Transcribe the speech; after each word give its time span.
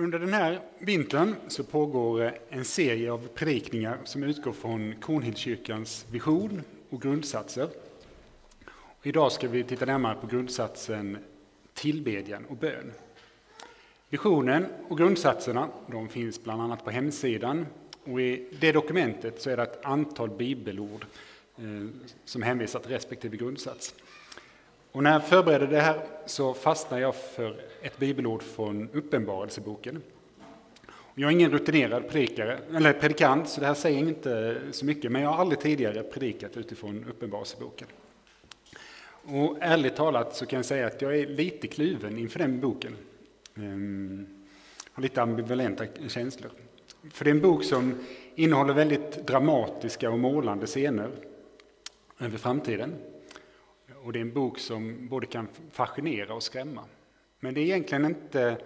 Under 0.00 0.18
den 0.18 0.32
här 0.32 0.60
vintern 0.78 1.34
så 1.48 1.64
pågår 1.64 2.22
eh, 2.22 2.32
en 2.48 2.64
serie 2.64 3.12
av 3.12 3.28
predikningar 3.34 3.98
som 4.04 4.22
utgår 4.22 4.52
från 4.52 4.94
Kornhildskyrkans 5.00 6.06
vision 6.10 6.62
och 6.90 7.02
grundsatser. 7.02 7.68
Och 8.68 9.06
idag 9.06 9.32
ska 9.32 9.48
vi 9.48 9.64
titta 9.64 9.84
närmare 9.84 10.14
på 10.20 10.26
grundsatsen 10.26 11.18
tillbedjan 11.74 12.44
och 12.44 12.56
bön. 12.56 12.92
Visionen 14.08 14.66
och 14.88 14.98
grundsatserna 14.98 15.68
de 15.86 16.08
finns 16.08 16.44
bland 16.44 16.62
annat 16.62 16.84
på 16.84 16.90
hemsidan 16.90 17.66
och 18.04 18.20
i 18.20 18.48
det 18.60 18.72
dokumentet 18.72 19.42
så 19.42 19.50
är 19.50 19.56
det 19.56 19.62
ett 19.62 19.84
antal 19.84 20.30
bibelord 20.30 21.06
eh, 21.56 21.64
som 22.24 22.42
hänvisar 22.42 22.80
till 22.80 22.90
respektive 22.90 23.36
grundsats. 23.36 23.94
Och 24.92 25.02
när 25.02 25.12
jag 25.12 25.26
förberedde 25.26 25.66
det 25.66 25.80
här 25.80 26.00
så 26.26 26.54
fastnade 26.54 27.02
jag 27.02 27.14
för 27.14 27.60
ett 27.82 27.98
bibelord 27.98 28.42
från 28.42 28.88
Uppenbarelseboken. 28.92 30.02
Jag 31.14 31.28
är 31.28 31.32
ingen 31.32 31.50
rutinerad 31.50 32.08
predikare, 32.08 32.58
eller 32.74 32.92
predikant, 32.92 33.48
så 33.48 33.60
det 33.60 33.66
här 33.66 33.74
säger 33.74 33.98
inte 33.98 34.60
så 34.70 34.84
mycket, 34.84 35.12
men 35.12 35.22
jag 35.22 35.30
har 35.30 35.38
aldrig 35.38 35.60
tidigare 35.60 36.02
predikat 36.02 36.56
utifrån 36.56 37.06
Uppenbarelseboken. 37.10 37.88
Och 39.24 39.56
ärligt 39.60 39.96
talat 39.96 40.36
så 40.36 40.46
kan 40.46 40.56
jag 40.56 40.66
säga 40.66 40.86
att 40.86 41.02
jag 41.02 41.18
är 41.18 41.26
lite 41.26 41.66
kluven 41.66 42.18
inför 42.18 42.38
den 42.38 42.60
boken. 42.60 42.96
Jag 43.54 43.62
har 44.92 45.02
lite 45.02 45.22
ambivalenta 45.22 45.84
känslor. 46.08 46.50
För 47.10 47.24
det 47.24 47.30
är 47.30 47.34
en 47.34 47.40
bok 47.40 47.64
som 47.64 47.94
innehåller 48.34 48.74
väldigt 48.74 49.26
dramatiska 49.26 50.10
och 50.10 50.18
målande 50.18 50.66
scener 50.66 51.10
över 52.18 52.38
framtiden. 52.38 52.94
Och 54.02 54.12
det 54.12 54.18
är 54.18 54.20
en 54.20 54.32
bok 54.32 54.58
som 54.58 55.08
både 55.08 55.26
kan 55.26 55.48
fascinera 55.70 56.34
och 56.34 56.42
skrämma. 56.42 56.84
Men 57.40 57.54
det 57.54 57.60
är 57.60 57.64
egentligen 57.64 58.04
inte 58.04 58.62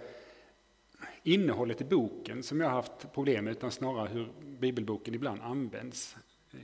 innehållet 1.23 1.81
i 1.81 1.83
boken 1.83 2.43
som 2.43 2.61
jag 2.61 2.67
har 2.67 2.75
haft 2.75 3.13
problem 3.13 3.45
med, 3.45 3.51
utan 3.51 3.71
snarare 3.71 4.07
hur 4.07 4.29
bibelboken 4.41 5.13
ibland 5.13 5.41
används. 5.41 6.15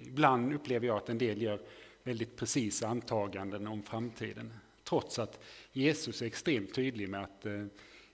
Ibland 0.03 0.53
upplever 0.53 0.87
jag 0.87 0.97
att 0.97 1.09
en 1.09 1.17
del 1.17 1.41
gör 1.41 1.61
väldigt 2.03 2.35
precisa 2.35 2.87
antaganden 2.87 3.67
om 3.67 3.83
framtiden, 3.83 4.53
trots 4.83 5.19
att 5.19 5.43
Jesus 5.71 6.21
är 6.21 6.25
extremt 6.25 6.73
tydlig 6.73 7.09
med 7.09 7.23
att 7.23 7.45
eh, 7.45 7.65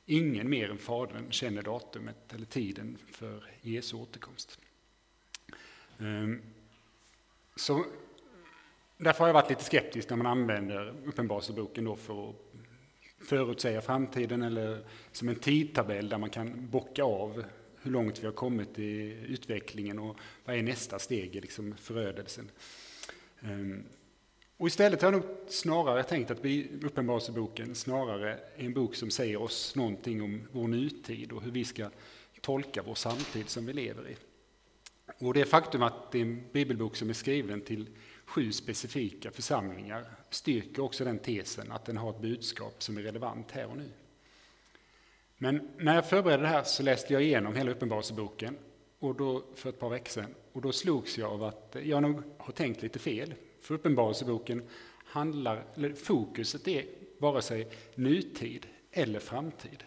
ingen 0.05 0.49
mer 0.49 0.69
än 0.69 0.77
Fadern 0.77 1.31
känner 1.31 1.61
datumet 1.61 2.33
eller 2.33 2.45
tiden 2.45 2.97
för 3.11 3.51
Jesu 3.61 3.97
återkomst. 3.97 4.59
Ehm, 5.99 6.41
så 7.55 7.85
Därför 8.97 9.19
har 9.19 9.27
jag 9.27 9.33
varit 9.33 9.49
lite 9.49 9.63
skeptisk 9.63 10.09
när 10.09 10.17
man 10.17 10.27
använder 10.27 10.93
Uppenbarelseboken 11.05 11.97
för 11.97 12.29
att 12.29 12.35
förutsäga 13.21 13.81
framtiden 13.81 14.41
eller 14.41 14.83
som 15.11 15.29
en 15.29 15.35
tidtabell 15.35 16.09
där 16.09 16.17
man 16.17 16.29
kan 16.29 16.69
bocka 16.69 17.03
av 17.03 17.43
hur 17.81 17.91
långt 17.91 18.19
vi 18.19 18.25
har 18.25 18.33
kommit 18.33 18.79
i 18.79 19.17
utvecklingen 19.27 19.99
och 19.99 20.17
vad 20.45 20.55
är 20.55 20.63
nästa 20.63 20.99
steg 20.99 21.35
i 21.35 21.41
liksom 21.41 21.75
förödelsen. 21.77 22.51
Ehm, 23.41 23.83
och 24.57 24.67
istället 24.67 25.01
har 25.01 25.11
jag 25.11 25.21
nog 25.21 25.37
snarare 25.47 26.03
tänkt 26.03 26.31
att 26.31 26.45
Uppenbarelseboken 26.83 27.75
snarare 27.75 28.33
är 28.55 28.65
en 28.65 28.73
bok 28.73 28.95
som 28.95 29.11
säger 29.11 29.41
oss 29.41 29.75
någonting 29.75 30.21
om 30.21 30.47
vår 30.51 30.67
nutid 30.67 31.31
och 31.31 31.43
hur 31.43 31.51
vi 31.51 31.65
ska 31.65 31.89
tolka 32.41 32.83
vår 32.83 32.95
samtid 32.95 33.49
som 33.49 33.65
vi 33.65 33.73
lever 33.73 34.09
i. 34.09 34.15
Och 35.19 35.33
det 35.33 35.45
faktum 35.45 35.83
att 35.83 36.11
det 36.11 36.17
är 36.17 36.21
en 36.21 36.43
bibelbok 36.51 36.95
som 36.95 37.09
är 37.09 37.13
skriven 37.13 37.61
till 37.61 37.85
sju 38.27 38.51
specifika 38.51 39.31
församlingar 39.31 40.05
styrker 40.29 40.83
också 40.83 41.05
den 41.05 41.19
tesen 41.19 41.71
att 41.71 41.85
den 41.85 41.97
har 41.97 42.09
ett 42.09 42.21
budskap 42.21 42.83
som 42.83 42.97
är 42.97 43.01
relevant 43.01 43.51
här 43.51 43.65
och 43.65 43.77
nu. 43.77 43.91
Men 45.37 45.69
när 45.77 45.95
jag 45.95 46.09
förberedde 46.09 46.43
det 46.43 46.49
här 46.49 46.63
så 46.63 46.83
läste 46.83 47.13
jag 47.13 47.23
igenom 47.23 47.55
hela 47.55 47.71
Uppenbarelseboken 47.71 48.57
och 48.99 49.15
då, 49.15 49.43
för 49.55 49.69
ett 49.69 49.79
par 49.79 49.89
veckor 49.89 50.09
sedan 50.09 50.35
och 50.53 50.61
då 50.61 50.71
slogs 50.71 51.17
jag 51.17 51.31
av 51.31 51.43
att 51.43 51.75
jag 51.83 52.01
nog 52.01 52.23
har 52.37 52.53
tänkt 52.53 52.81
lite 52.81 52.99
fel. 52.99 53.33
För 53.61 53.75
Uppenbarelseboken 53.75 54.69
handlar, 55.05 55.65
eller 55.75 55.93
fokuset 55.93 56.67
är 56.67 56.85
vare 57.17 57.41
sig 57.41 57.67
nutid 57.95 58.67
eller 58.91 59.19
framtid. 59.19 59.83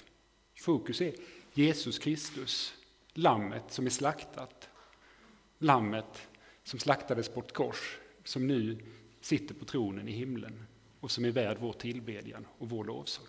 Fokus 0.54 1.00
är 1.00 1.14
Jesus 1.54 1.98
Kristus, 1.98 2.74
lammet 3.14 3.64
som 3.68 3.86
är 3.86 3.90
slaktat. 3.90 4.68
Lammet 5.58 6.28
som 6.64 6.78
slaktades 6.78 7.28
på 7.28 7.40
ett 7.40 7.52
kors 7.52 7.98
som 8.24 8.46
nu 8.46 8.78
sitter 9.20 9.54
på 9.54 9.64
tronen 9.64 10.08
i 10.08 10.12
himlen 10.12 10.66
och 11.00 11.10
som 11.10 11.24
är 11.24 11.30
värd 11.30 11.56
vår 11.60 11.72
tillbedjan 11.72 12.46
och 12.58 12.68
vår 12.68 12.84
lovsång. 12.84 13.26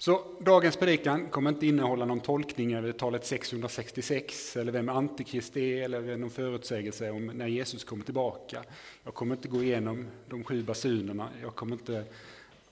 Så 0.00 0.24
dagens 0.40 0.76
predikan 0.76 1.28
kommer 1.28 1.50
inte 1.50 1.66
innehålla 1.66 2.04
någon 2.04 2.20
tolkning 2.20 2.74
över 2.74 2.92
talet 2.92 3.26
666 3.26 4.56
eller 4.56 4.72
vem 4.72 4.88
Antikrist 4.88 5.56
är 5.56 5.82
eller 5.82 6.16
någon 6.16 6.30
förutsägelse 6.30 7.10
om 7.10 7.26
när 7.26 7.46
Jesus 7.46 7.84
kommer 7.84 8.04
tillbaka. 8.04 8.64
Jag 9.04 9.14
kommer 9.14 9.34
inte 9.34 9.48
gå 9.48 9.62
igenom 9.62 10.06
de 10.28 10.44
sju 10.44 10.62
basunerna. 10.62 11.28
Jag 11.42 11.54
kommer 11.54 11.76
inte... 11.76 12.04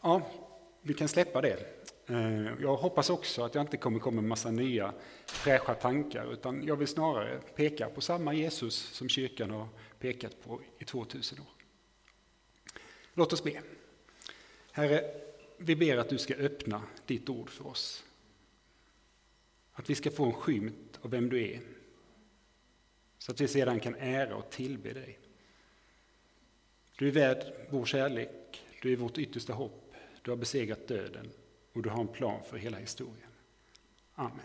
Ja, 0.00 0.22
vi 0.86 0.94
kan 0.94 1.08
släppa 1.08 1.40
det. 1.40 1.66
Eh, 2.06 2.52
jag 2.60 2.76
hoppas 2.76 3.10
också 3.10 3.42
att 3.42 3.54
jag 3.54 3.62
inte 3.62 3.76
kommer 3.76 3.98
komma 3.98 4.20
med 4.20 4.28
massa 4.28 4.50
nya 4.50 4.94
fräscha 5.26 5.74
tankar, 5.74 6.32
utan 6.32 6.66
jag 6.66 6.76
vill 6.76 6.88
snarare 6.88 7.40
peka 7.54 7.88
på 7.88 8.00
samma 8.00 8.34
Jesus 8.34 8.74
som 8.74 9.08
kyrkan 9.08 9.50
har 9.50 9.68
pekat 9.98 10.42
på 10.44 10.60
i 10.78 10.84
2000 10.84 11.38
år. 11.38 11.46
Låt 13.14 13.32
oss 13.32 13.44
be. 13.44 13.62
Herre, 14.72 15.14
vi 15.58 15.76
ber 15.76 15.96
att 15.96 16.08
du 16.08 16.18
ska 16.18 16.34
öppna 16.34 16.82
ditt 17.06 17.28
ord 17.28 17.50
för 17.50 17.66
oss. 17.66 18.04
Att 19.72 19.90
vi 19.90 19.94
ska 19.94 20.10
få 20.10 20.24
en 20.24 20.32
skymt 20.32 20.98
av 21.02 21.10
vem 21.10 21.28
du 21.28 21.42
är, 21.50 21.60
så 23.18 23.32
att 23.32 23.40
vi 23.40 23.48
sedan 23.48 23.80
kan 23.80 23.94
ära 23.94 24.36
och 24.36 24.50
tillbe 24.50 24.92
dig. 24.92 25.18
Du 26.98 27.08
är 27.08 27.12
värd 27.12 27.52
vår 27.70 27.84
kärlek, 27.84 28.64
du 28.82 28.92
är 28.92 28.96
vårt 28.96 29.18
yttersta 29.18 29.52
hopp, 29.52 29.85
du 30.26 30.32
har 30.32 30.36
besegrat 30.36 30.88
döden 30.88 31.30
och 31.72 31.82
du 31.82 31.88
har 31.88 32.00
en 32.00 32.08
plan 32.08 32.40
för 32.50 32.56
hela 32.56 32.78
historien. 32.78 33.30
Amen. 34.14 34.40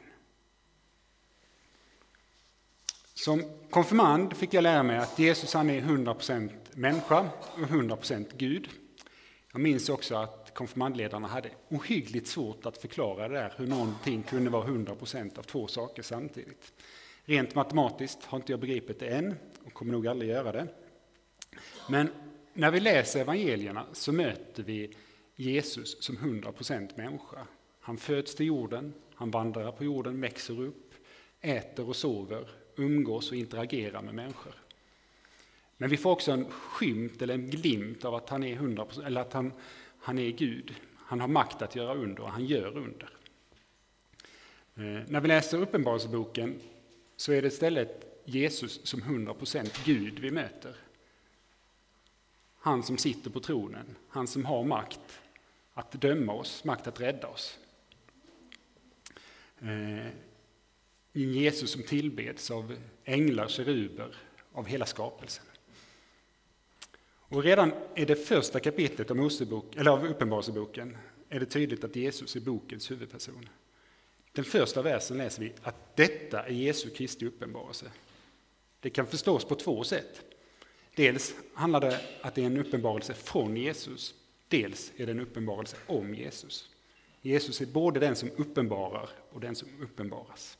Som 3.13 3.43
konfirmand 3.69 4.33
fick 4.37 4.53
jag 4.53 4.61
lära 4.61 4.83
mig 4.83 4.97
att 4.97 5.19
Jesus 5.19 5.53
han 5.53 5.69
är 5.69 5.81
100% 5.81 6.49
människa 6.71 7.29
och 7.53 7.59
100% 7.59 8.25
Gud. 8.37 8.69
Jag 9.51 9.61
minns 9.61 9.89
också 9.89 10.15
att 10.15 10.53
konfirmandledarna 10.53 11.27
hade 11.27 11.49
ohyggligt 11.69 12.27
svårt 12.27 12.65
att 12.65 12.77
förklara 12.77 13.27
det 13.27 13.35
där, 13.35 13.53
hur 13.57 13.67
någonting 13.67 14.23
kunde 14.23 14.49
vara 14.49 14.67
100% 14.67 15.39
av 15.39 15.43
två 15.43 15.67
saker 15.67 16.03
samtidigt. 16.03 16.73
Rent 17.23 17.55
matematiskt 17.55 18.25
har 18.25 18.37
inte 18.37 18.51
jag 18.51 18.59
begripit 18.59 18.99
det 18.99 19.07
än 19.07 19.35
och 19.65 19.73
kommer 19.73 19.91
nog 19.91 20.07
aldrig 20.07 20.29
göra 20.31 20.51
det. 20.51 20.67
Men 21.89 22.09
när 22.53 22.71
vi 22.71 22.79
läser 22.79 23.21
evangelierna 23.21 23.85
så 23.93 24.11
möter 24.11 24.63
vi 24.63 24.95
Jesus 25.41 26.03
som 26.03 26.17
100% 26.17 26.89
människa. 26.97 27.47
Han 27.79 27.97
föds 27.97 28.35
till 28.35 28.45
jorden, 28.45 28.93
han 29.15 29.31
vandrar 29.31 29.71
på 29.71 29.83
jorden, 29.83 30.21
växer 30.21 30.61
upp, 30.61 30.93
äter 31.41 31.89
och 31.89 31.95
sover, 31.95 32.49
umgås 32.75 33.31
och 33.31 33.37
interagerar 33.37 34.01
med 34.01 34.15
människor. 34.15 34.53
Men 35.77 35.89
vi 35.89 35.97
får 35.97 36.11
också 36.11 36.31
en 36.31 36.51
skymt 36.51 37.21
eller 37.21 37.33
en 37.33 37.49
glimt 37.49 38.05
av 38.05 38.15
att 38.15 38.29
han 38.29 38.43
är 38.43 38.55
100%, 38.55 39.05
eller 39.05 39.21
att 39.21 39.33
han, 39.33 39.53
han 39.99 40.19
är 40.19 40.29
Gud. 40.29 40.75
Han 40.95 41.19
har 41.19 41.27
makt 41.27 41.61
att 41.61 41.75
göra 41.75 41.95
under 41.95 42.23
och 42.23 42.31
han 42.31 42.45
gör 42.45 42.77
under. 42.77 43.09
Eh, 44.75 45.07
när 45.07 45.19
vi 45.19 45.27
läser 45.27 45.61
Uppenbarelseboken 45.61 46.59
så 47.15 47.31
är 47.31 47.41
det 47.41 47.47
istället 47.47 48.21
Jesus 48.25 48.85
som 48.87 49.01
100% 49.01 49.85
Gud 49.85 50.19
vi 50.19 50.31
möter. 50.31 50.75
Han 52.57 52.83
som 52.83 52.97
sitter 52.97 53.29
på 53.29 53.39
tronen, 53.39 53.95
han 54.09 54.27
som 54.27 54.45
har 54.45 54.63
makt 54.63 55.21
att 55.73 55.91
döma 55.91 56.33
oss, 56.33 56.63
makt 56.63 56.87
att 56.87 57.01
rädda 57.01 57.27
oss. 57.27 57.59
Eh, 59.61 60.07
I 61.13 61.23
en 61.23 61.33
Jesus 61.33 61.71
som 61.71 61.83
tillbeds 61.83 62.51
av 62.51 62.75
änglar, 63.03 63.47
keruber, 63.47 64.15
av 64.51 64.65
hela 64.65 64.85
skapelsen. 64.85 65.45
Och 67.31 67.43
redan 67.43 67.73
i 67.95 68.05
det 68.05 68.15
första 68.15 68.59
kapitlet 68.59 69.11
av, 69.11 69.17
Mosebok, 69.17 69.75
eller 69.75 69.91
av 69.91 70.05
Uppenbarelseboken 70.05 70.97
är 71.29 71.39
det 71.39 71.45
tydligt 71.45 71.83
att 71.83 71.95
Jesus 71.95 72.35
är 72.35 72.39
bokens 72.39 72.91
huvudperson. 72.91 73.49
Den 74.31 74.45
första 74.45 74.81
versen 74.81 75.17
läser 75.17 75.41
vi 75.41 75.53
att 75.61 75.95
detta 75.95 76.43
är 76.43 76.51
Jesu 76.51 76.89
Kristi 76.89 77.25
uppenbarelse. 77.25 77.91
Det 78.79 78.89
kan 78.89 79.07
förstås 79.07 79.45
på 79.45 79.55
två 79.55 79.83
sätt. 79.83 80.21
Dels 80.95 81.35
handlar 81.53 81.81
det 81.81 81.87
om 81.87 81.95
att 82.21 82.35
det 82.35 82.41
är 82.41 82.45
en 82.45 82.57
uppenbarelse 82.57 83.13
från 83.13 83.57
Jesus 83.57 84.15
Dels 84.51 84.91
är 84.97 85.05
det 85.05 85.11
en 85.11 85.19
uppenbarelse 85.19 85.77
om 85.87 86.15
Jesus. 86.15 86.69
Jesus 87.21 87.61
är 87.61 87.65
både 87.65 87.99
den 87.99 88.15
som 88.15 88.31
uppenbarar 88.37 89.09
och 89.29 89.39
den 89.39 89.55
som 89.55 89.67
uppenbaras. 89.81 90.57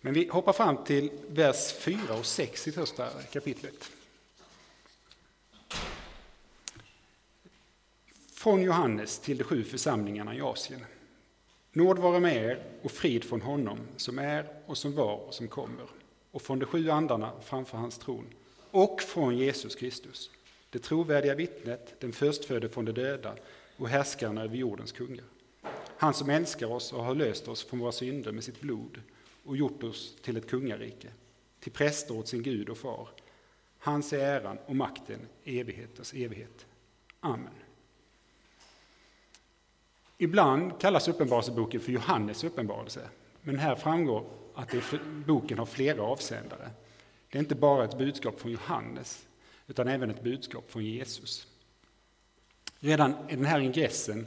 Men 0.00 0.14
vi 0.14 0.28
hoppar 0.28 0.52
fram 0.52 0.84
till 0.84 1.10
vers 1.28 1.72
4 1.72 1.98
och 2.18 2.26
6 2.26 2.68
i 2.68 2.72
första 2.72 3.10
kapitlet. 3.10 3.90
Från 8.32 8.62
Johannes 8.62 9.18
till 9.18 9.38
de 9.38 9.44
sju 9.44 9.64
församlingarna 9.64 10.34
i 10.34 10.40
Asien. 10.40 10.84
Nåd 11.72 11.98
vare 11.98 12.20
med 12.20 12.36
er 12.36 12.62
och 12.82 12.90
frid 12.90 13.24
från 13.24 13.42
honom 13.42 13.78
som 13.96 14.18
är 14.18 14.46
och 14.66 14.78
som 14.78 14.94
var 14.94 15.16
och 15.16 15.34
som 15.34 15.48
kommer 15.48 15.86
och 16.30 16.42
från 16.42 16.58
de 16.58 16.66
sju 16.66 16.90
andarna 16.90 17.32
framför 17.44 17.78
hans 17.78 17.98
tron 17.98 18.26
och 18.70 19.02
från 19.02 19.38
Jesus 19.38 19.74
Kristus, 19.74 20.30
det 20.70 20.78
trovärdiga 20.78 21.34
vittnet, 21.34 22.00
den 22.00 22.12
förstfödde 22.12 22.68
från 22.68 22.84
de 22.84 22.92
döda 22.92 23.34
och 23.76 23.88
härskaren 23.88 24.38
över 24.38 24.56
jordens 24.56 24.92
kungar. 24.92 25.24
Han 25.98 26.14
som 26.14 26.30
älskar 26.30 26.72
oss 26.72 26.92
och 26.92 27.04
har 27.04 27.14
löst 27.14 27.48
oss 27.48 27.64
från 27.64 27.78
våra 27.78 27.92
synder 27.92 28.32
med 28.32 28.44
sitt 28.44 28.60
blod 28.60 29.00
och 29.44 29.56
gjort 29.56 29.82
oss 29.82 30.16
till 30.22 30.36
ett 30.36 30.50
kungarike, 30.50 31.08
till 31.60 31.72
präster 31.72 32.16
åt 32.16 32.28
sin 32.28 32.42
Gud 32.42 32.68
och 32.68 32.78
far. 32.78 33.08
Hans 33.78 34.12
är 34.12 34.18
äran 34.18 34.58
och 34.66 34.76
makten 34.76 35.20
evighetens 35.44 36.12
evighet. 36.12 36.66
Amen. 37.20 37.54
Ibland 40.18 40.80
kallas 40.80 41.08
Uppenbarelseboken 41.08 41.80
för 41.80 41.92
Johannes 41.92 42.44
uppenbarelse, 42.44 43.08
men 43.42 43.58
här 43.58 43.74
framgår 43.74 44.26
att 44.54 44.74
boken 45.26 45.58
har 45.58 45.66
flera 45.66 46.02
avsändare. 46.02 46.70
Det 47.30 47.38
är 47.38 47.42
inte 47.42 47.54
bara 47.54 47.84
ett 47.84 47.98
budskap 47.98 48.40
från 48.40 48.52
Johannes, 48.52 49.26
utan 49.66 49.88
även 49.88 50.10
ett 50.10 50.22
budskap 50.22 50.70
från 50.70 50.84
Jesus. 50.84 51.46
Redan 52.78 53.14
i 53.28 53.36
den 53.36 53.44
här 53.44 53.60
ingressen 53.60 54.26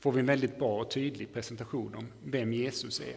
får 0.00 0.12
vi 0.12 0.20
en 0.20 0.26
väldigt 0.26 0.58
bra 0.58 0.80
och 0.80 0.90
tydlig 0.90 1.32
presentation 1.32 1.94
om 1.94 2.06
vem 2.24 2.52
Jesus 2.52 3.00
är. 3.00 3.16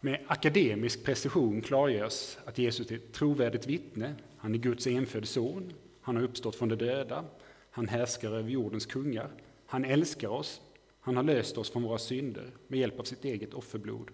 Med 0.00 0.24
akademisk 0.26 1.04
precision 1.04 1.60
klargörs 1.60 2.38
att 2.44 2.58
Jesus 2.58 2.90
är 2.90 2.96
ett 2.96 3.12
trovärdigt 3.12 3.66
vittne, 3.66 4.14
han 4.36 4.54
är 4.54 4.58
Guds 4.58 4.86
enfödde 4.86 5.26
son, 5.26 5.72
han 6.00 6.16
har 6.16 6.22
uppstått 6.22 6.56
från 6.56 6.68
de 6.68 6.76
döda, 6.76 7.24
han 7.70 7.88
härskar 7.88 8.30
över 8.30 8.50
jordens 8.50 8.86
kungar, 8.86 9.30
han 9.66 9.84
älskar 9.84 10.28
oss, 10.28 10.60
han 11.00 11.16
har 11.16 11.22
löst 11.22 11.58
oss 11.58 11.70
från 11.70 11.82
våra 11.82 11.98
synder 11.98 12.50
med 12.66 12.80
hjälp 12.80 13.00
av 13.00 13.04
sitt 13.04 13.24
eget 13.24 13.54
offerblod. 13.54 14.10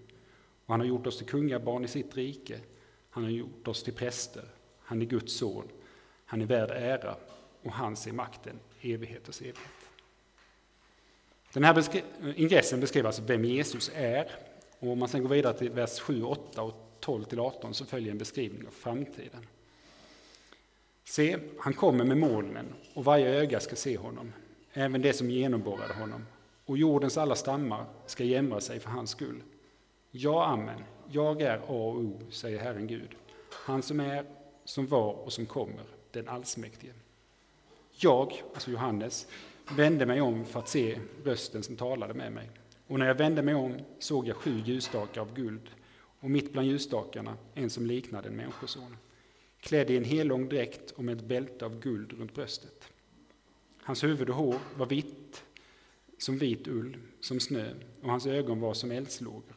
Och 0.67 0.75
han 0.75 0.81
har 0.81 0.87
gjort 0.87 1.07
oss 1.07 1.19
till 1.19 1.27
kungabarn 1.27 1.85
i 1.85 1.89
sitt 1.89 2.17
rike. 2.17 2.61
Han 3.11 3.25
har 3.25 3.31
gjort 3.31 3.69
oss 3.69 3.83
till 3.83 3.93
präster. 3.93 4.45
Han 4.79 5.03
är 5.03 5.07
Guds 5.07 5.33
son. 5.33 5.69
Han 6.35 6.43
är 6.43 6.47
värd 6.47 6.71
ära 6.71 7.17
och 7.63 7.73
hans 7.73 8.07
är 8.07 8.13
makten, 8.13 8.61
evighetens 8.81 9.41
evighet. 9.41 9.59
Den 11.53 11.65
här 11.65 11.75
beskri 11.75 12.03
ingressen 12.37 12.81
beskriver 12.81 13.07
alltså 13.07 13.23
vem 13.23 13.45
Jesus 13.45 13.91
är. 13.95 14.31
Och 14.79 14.89
om 14.89 14.99
man 14.99 15.09
sen 15.09 15.23
går 15.23 15.29
vidare 15.29 15.59
till 15.59 15.71
vers 15.71 16.01
7, 16.01 16.23
8 16.23 16.63
och 16.63 16.75
12 17.01 17.25
till 17.25 17.41
18 17.41 17.75
så 17.75 17.85
följer 17.85 18.11
en 18.11 18.19
beskrivning 18.19 18.67
av 18.67 18.71
framtiden. 18.71 19.47
Se, 21.05 21.39
han 21.59 21.75
kommer 21.75 22.05
med 22.05 22.17
molnen 22.17 22.67
och 22.95 23.05
varje 23.05 23.29
öga 23.29 23.61
ska 23.61 23.77
se 23.77 23.97
honom, 23.97 24.33
även 24.73 25.03
det 25.03 25.13
som 25.13 25.31
genomborrade 25.31 25.95
honom 25.95 26.27
och 26.65 26.79
jordens 26.79 27.19
alla 27.19 27.35
stammar 27.35 27.85
ska 28.07 28.25
jämra 28.25 28.61
sig 28.61 28.81
för 28.81 28.91
hans 28.91 29.11
skull. 29.11 29.43
Ja, 30.11 30.45
amen, 30.45 30.85
jag 31.11 31.43
är 31.43 31.57
A 31.57 31.63
och 31.67 31.97
O, 31.97 32.21
säger 32.31 32.59
Herren 32.59 32.87
Gud, 32.87 33.11
han 33.51 33.83
som 33.83 34.01
är, 34.01 34.25
som 34.65 34.87
var 34.87 35.13
och 35.13 35.33
som 35.33 35.47
kommer, 35.47 35.94
den 36.15 36.29
allsmäktige. 36.29 36.93
Jag, 37.93 38.43
alltså 38.55 38.71
Johannes, 38.71 39.27
vände 39.77 40.07
mig 40.07 40.21
om 40.21 40.45
för 40.45 40.61
att 40.61 40.69
se 40.69 40.99
rösten 41.25 41.63
som 41.63 41.77
talade 41.77 42.15
med 42.15 42.33
mig. 42.33 42.51
Och 42.87 42.99
när 42.99 43.07
jag 43.07 43.15
vände 43.15 43.43
mig 43.43 43.55
om 43.55 43.77
såg 43.99 44.29
jag 44.29 44.37
sju 44.37 44.63
ljusstakar 44.65 45.21
av 45.21 45.35
guld 45.35 45.71
och 46.21 46.31
mitt 46.31 46.53
bland 46.53 46.69
ljusstakarna 46.69 47.37
en 47.55 47.71
som 47.71 47.87
liknade 47.87 48.29
en 48.29 48.37
människoson, 48.37 48.97
klädd 49.61 49.91
i 49.91 49.97
en 49.97 50.05
hellång 50.05 50.49
dräkt 50.49 50.91
och 50.91 51.05
med 51.05 51.17
ett 51.17 51.25
bälte 51.25 51.65
av 51.65 51.81
guld 51.81 52.13
runt 52.13 52.35
bröstet. 52.35 52.89
Hans 53.83 54.05
huvud 54.05 54.31
och 54.31 54.37
hår 54.37 54.59
var 54.77 54.87
vitt 54.87 55.45
som 56.19 56.39
vit 56.39 56.69
ull, 56.69 56.97
som 57.21 57.41
snö, 57.41 57.75
och 58.03 58.11
hans 58.11 58.27
ögon 58.27 58.61
var 58.61 58.75
som 58.75 58.91
eldslågor. 58.91 59.55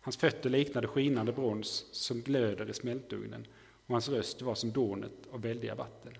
Hans 0.00 0.16
fötter 0.16 0.50
liknade 0.50 0.88
skinande 0.88 1.32
brons 1.32 1.86
som 1.92 2.20
glöder 2.20 2.70
i 2.70 2.74
smältugnen, 2.74 3.46
och 3.86 3.94
hans 3.94 4.08
röst 4.08 4.42
var 4.42 4.54
som 4.54 4.72
dånet 4.72 5.12
av 5.32 5.42
väldiga 5.42 5.74
vatten. 5.74 6.12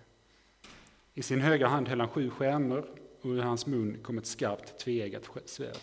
I 1.15 1.23
sin 1.23 1.41
högra 1.41 1.69
hand 1.69 1.89
höll 1.89 2.01
han 2.01 2.09
sju 2.09 2.31
stjärnor, 2.31 2.87
och 3.21 3.31
ur 3.31 3.41
hans 3.41 3.67
mun 3.67 3.99
kom 4.03 4.19
ett 4.19 4.27
skarpt 4.27 4.79
tveeggat 4.79 5.31
svärd. 5.45 5.79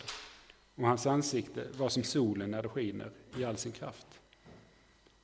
Och 0.74 0.88
hans 0.88 1.06
ansikte 1.06 1.66
var 1.76 1.88
som 1.88 2.02
solen 2.02 2.50
när 2.50 2.62
det 2.62 2.68
skiner 2.68 3.10
i 3.38 3.44
all 3.44 3.56
sin 3.56 3.72
kraft. 3.72 4.06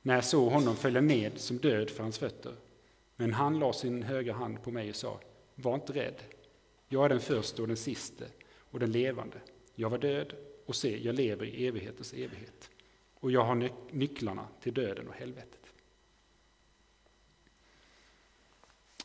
När 0.01 0.15
jag 0.15 0.25
såg 0.25 0.51
honom 0.51 0.75
föll 0.75 0.95
jag 0.95 1.03
ned 1.03 1.39
som 1.39 1.57
död 1.57 1.89
för 1.89 2.03
hans 2.03 2.17
fötter, 2.17 2.55
men 3.15 3.33
han 3.33 3.59
la 3.59 3.73
sin 3.73 4.03
högra 4.03 4.33
hand 4.33 4.63
på 4.63 4.71
mig 4.71 4.89
och 4.89 4.95
sa, 4.95 5.19
var 5.55 5.75
inte 5.75 5.93
rädd, 5.93 6.23
jag 6.87 7.05
är 7.05 7.09
den 7.09 7.19
första 7.19 7.61
och 7.61 7.67
den 7.67 7.77
siste, 7.77 8.25
och 8.71 8.79
den 8.79 8.91
levande. 8.91 9.37
Jag 9.75 9.89
var 9.89 9.97
död, 9.97 10.33
och 10.65 10.75
se, 10.75 11.03
jag 11.03 11.15
lever 11.15 11.45
i 11.45 11.67
evighetens 11.67 12.13
evighet. 12.13 12.69
Och 13.13 13.31
jag 13.31 13.43
har 13.43 13.69
nycklarna 13.91 14.47
till 14.61 14.73
döden 14.73 15.07
och 15.07 15.13
helvetet. 15.13 15.58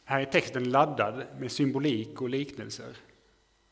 Här 0.05 0.21
är 0.21 0.25
texten 0.25 0.71
laddad 0.71 1.27
med 1.39 1.53
symbolik 1.53 2.21
och 2.21 2.29
liknelser. 2.29 2.97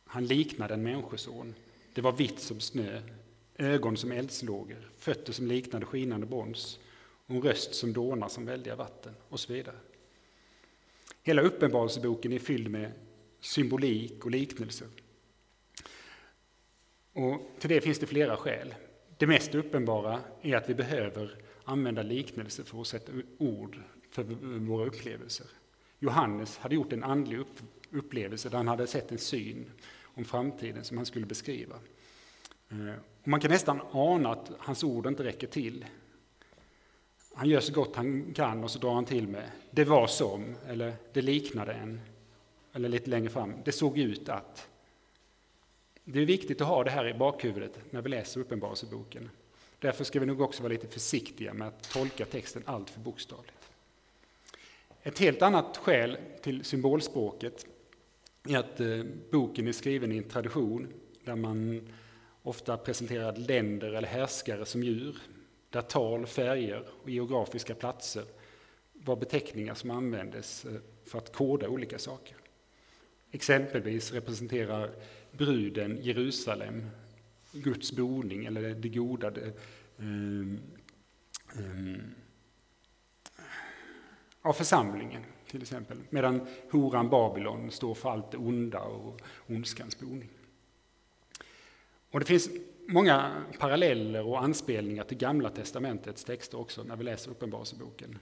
Han 0.05 0.26
liknade 0.26 0.75
en 0.75 0.82
människoson. 0.82 1.55
Det 1.94 2.00
var 2.00 2.12
vitt 2.12 2.40
som 2.40 2.61
snö, 2.61 3.02
ögon 3.56 3.96
som 3.96 4.12
eldslågor, 4.12 4.90
fötter 4.99 5.32
som 5.32 5.46
liknade 5.46 5.87
skinande 5.87 6.26
brons 6.26 6.79
och 7.26 7.34
en 7.34 7.43
röst 7.43 7.75
som 7.75 7.93
dånar 7.93 8.29
som 8.29 8.46
väldiga 8.46 8.76
vatten 8.76 9.14
och 9.29 9.40
så 9.40 9.52
vidare. 9.52 9.76
Hela 11.23 11.43
Uppenbarelseboken 11.43 12.32
är 12.32 12.38
fylld 12.38 12.70
med 12.70 12.93
symbolik 13.40 14.25
och 14.25 14.31
liknelser. 14.31 14.88
Och 17.12 17.50
till 17.58 17.69
det 17.69 17.81
finns 17.81 17.99
det 17.99 18.06
flera 18.06 18.37
skäl. 18.37 18.75
Det 19.19 19.26
mest 19.26 19.55
uppenbara 19.55 20.20
är 20.43 20.56
att 20.56 20.69
vi 20.69 20.75
behöver 20.75 21.37
använda 21.64 22.02
liknelser 22.02 22.64
för 22.64 22.81
att 22.81 22.87
sätta 22.87 23.12
ord 23.38 23.81
för 24.11 24.23
våra 24.58 24.87
upplevelser. 24.87 25.46
Johannes 26.02 26.58
hade 26.58 26.75
gjort 26.75 26.93
en 26.93 27.04
andlig 27.04 27.40
upplevelse 27.90 28.49
där 28.49 28.56
han 28.56 28.69
hade 28.69 28.87
sett 28.87 29.12
en 29.12 29.19
syn 29.19 29.70
om 30.02 30.25
framtiden 30.25 30.84
som 30.84 30.96
han 30.96 31.06
skulle 31.06 31.26
beskriva. 31.26 31.75
Eh, 32.70 32.94
och 33.22 33.28
man 33.28 33.40
kan 33.40 33.50
nästan 33.50 33.81
ana 33.90 34.32
att 34.32 34.50
hans 34.58 34.84
ord 34.84 35.06
inte 35.06 35.25
räcker 35.25 35.46
till. 35.46 35.87
Han 37.34 37.49
gör 37.49 37.60
så 37.60 37.72
gott 37.72 37.96
han 37.96 38.34
kan 38.34 38.64
och 38.64 38.70
så 38.70 38.78
drar 38.78 38.94
han 38.94 39.04
till 39.04 39.28
med 39.28 39.50
det 39.70 39.84
var 39.84 40.06
som, 40.06 40.56
eller 40.69 40.94
det 41.12 41.22
liknade 41.22 41.72
en, 41.72 42.00
eller 42.72 42.88
lite 42.88 43.10
längre 43.10 43.31
fram, 43.31 43.55
det 43.64 43.72
såg 43.72 43.98
ut 43.98 44.28
att. 44.28 44.69
Det 46.05 46.20
är 46.20 46.26
viktigt 46.26 46.60
att 46.60 46.69
ha 46.69 46.84
det 46.84 46.90
här 46.90 47.08
i 47.08 47.14
bakhuvudet 47.14 47.78
när 47.90 48.02
vi 48.02 48.08
läser 48.08 48.40
Uppenbarelseboken. 48.40 49.31
Därför 49.78 50.05
ska 50.05 50.20
vi 50.20 50.27
nog 50.27 50.41
också 50.41 50.62
vara 50.62 50.72
lite 50.72 50.88
försiktiga 50.88 51.55
med 51.55 51.69
att 51.69 51.91
tolka 51.91 52.24
texten 52.24 52.62
allt 52.67 52.91
för 52.91 53.00
bokstavligt. 53.00 53.71
Ett 55.05 55.19
helt 55.19 55.43
annat 55.43 55.77
skäl 55.77 56.19
till 56.43 56.65
symbolspråket 56.65 57.67
är 58.49 58.59
att 58.59 58.81
eh, 58.81 59.05
boken 59.31 59.69
är 59.69 59.73
skriven 59.73 60.13
i 60.13 60.17
en 60.17 60.29
tradition 60.29 60.93
där 61.25 61.37
man 61.37 61.89
ofta 62.43 62.77
presenterar 62.77 63.37
länder 63.37 63.93
eller 63.93 64.09
härskare 64.09 64.65
som 64.65 64.82
djur, 64.82 65.17
där 65.71 65.82
tal, 65.82 66.27
färger 66.27 66.85
och 67.03 67.11
geografiska 67.11 67.75
platser 67.75 68.25
var 68.93 69.17
beteckningar 69.17 69.75
som 69.75 69.91
användes 69.91 70.65
eh, 70.65 70.73
för 71.05 71.19
att 71.19 71.32
koda 71.32 71.69
olika 71.69 71.99
saker. 71.99 72.37
Exempelvis 73.31 74.13
representerar 74.13 74.91
bruden 75.32 75.99
Jerusalem, 76.03 76.87
Guds 77.53 77.93
boning 77.93 78.44
eller 78.44 78.75
det 78.75 78.89
goda. 78.89 79.31
Det, 79.31 79.53
um, 79.97 80.61
um, 81.56 82.15
av 84.43 84.53
församlingen 84.53 85.25
till 85.51 85.63
exempel. 85.63 85.99
Medan 86.11 86.46
horan 86.70 87.11
Babylon 87.11 87.70
står 87.70 87.94
för 87.94 88.11
allt 88.11 88.31
det 88.31 88.37
onda 88.37 88.81
och 88.81 89.20
ondskans 89.49 90.01
boning. 90.01 90.29
Och 92.11 92.20
det 92.20 92.27
finns 92.27 92.51
många 92.89 93.44
paralleller 93.58 94.27
och 94.27 94.43
anspelningar 94.43 95.05
till 95.05 95.19
Gamla 95.19 95.51
Testamentets 95.51 96.25
texter 96.25 96.61
också 96.61 96.82
när 96.82 96.96
vi 96.96 97.05
läser 97.05 97.31
Uppenbarelseboken. 97.31 98.19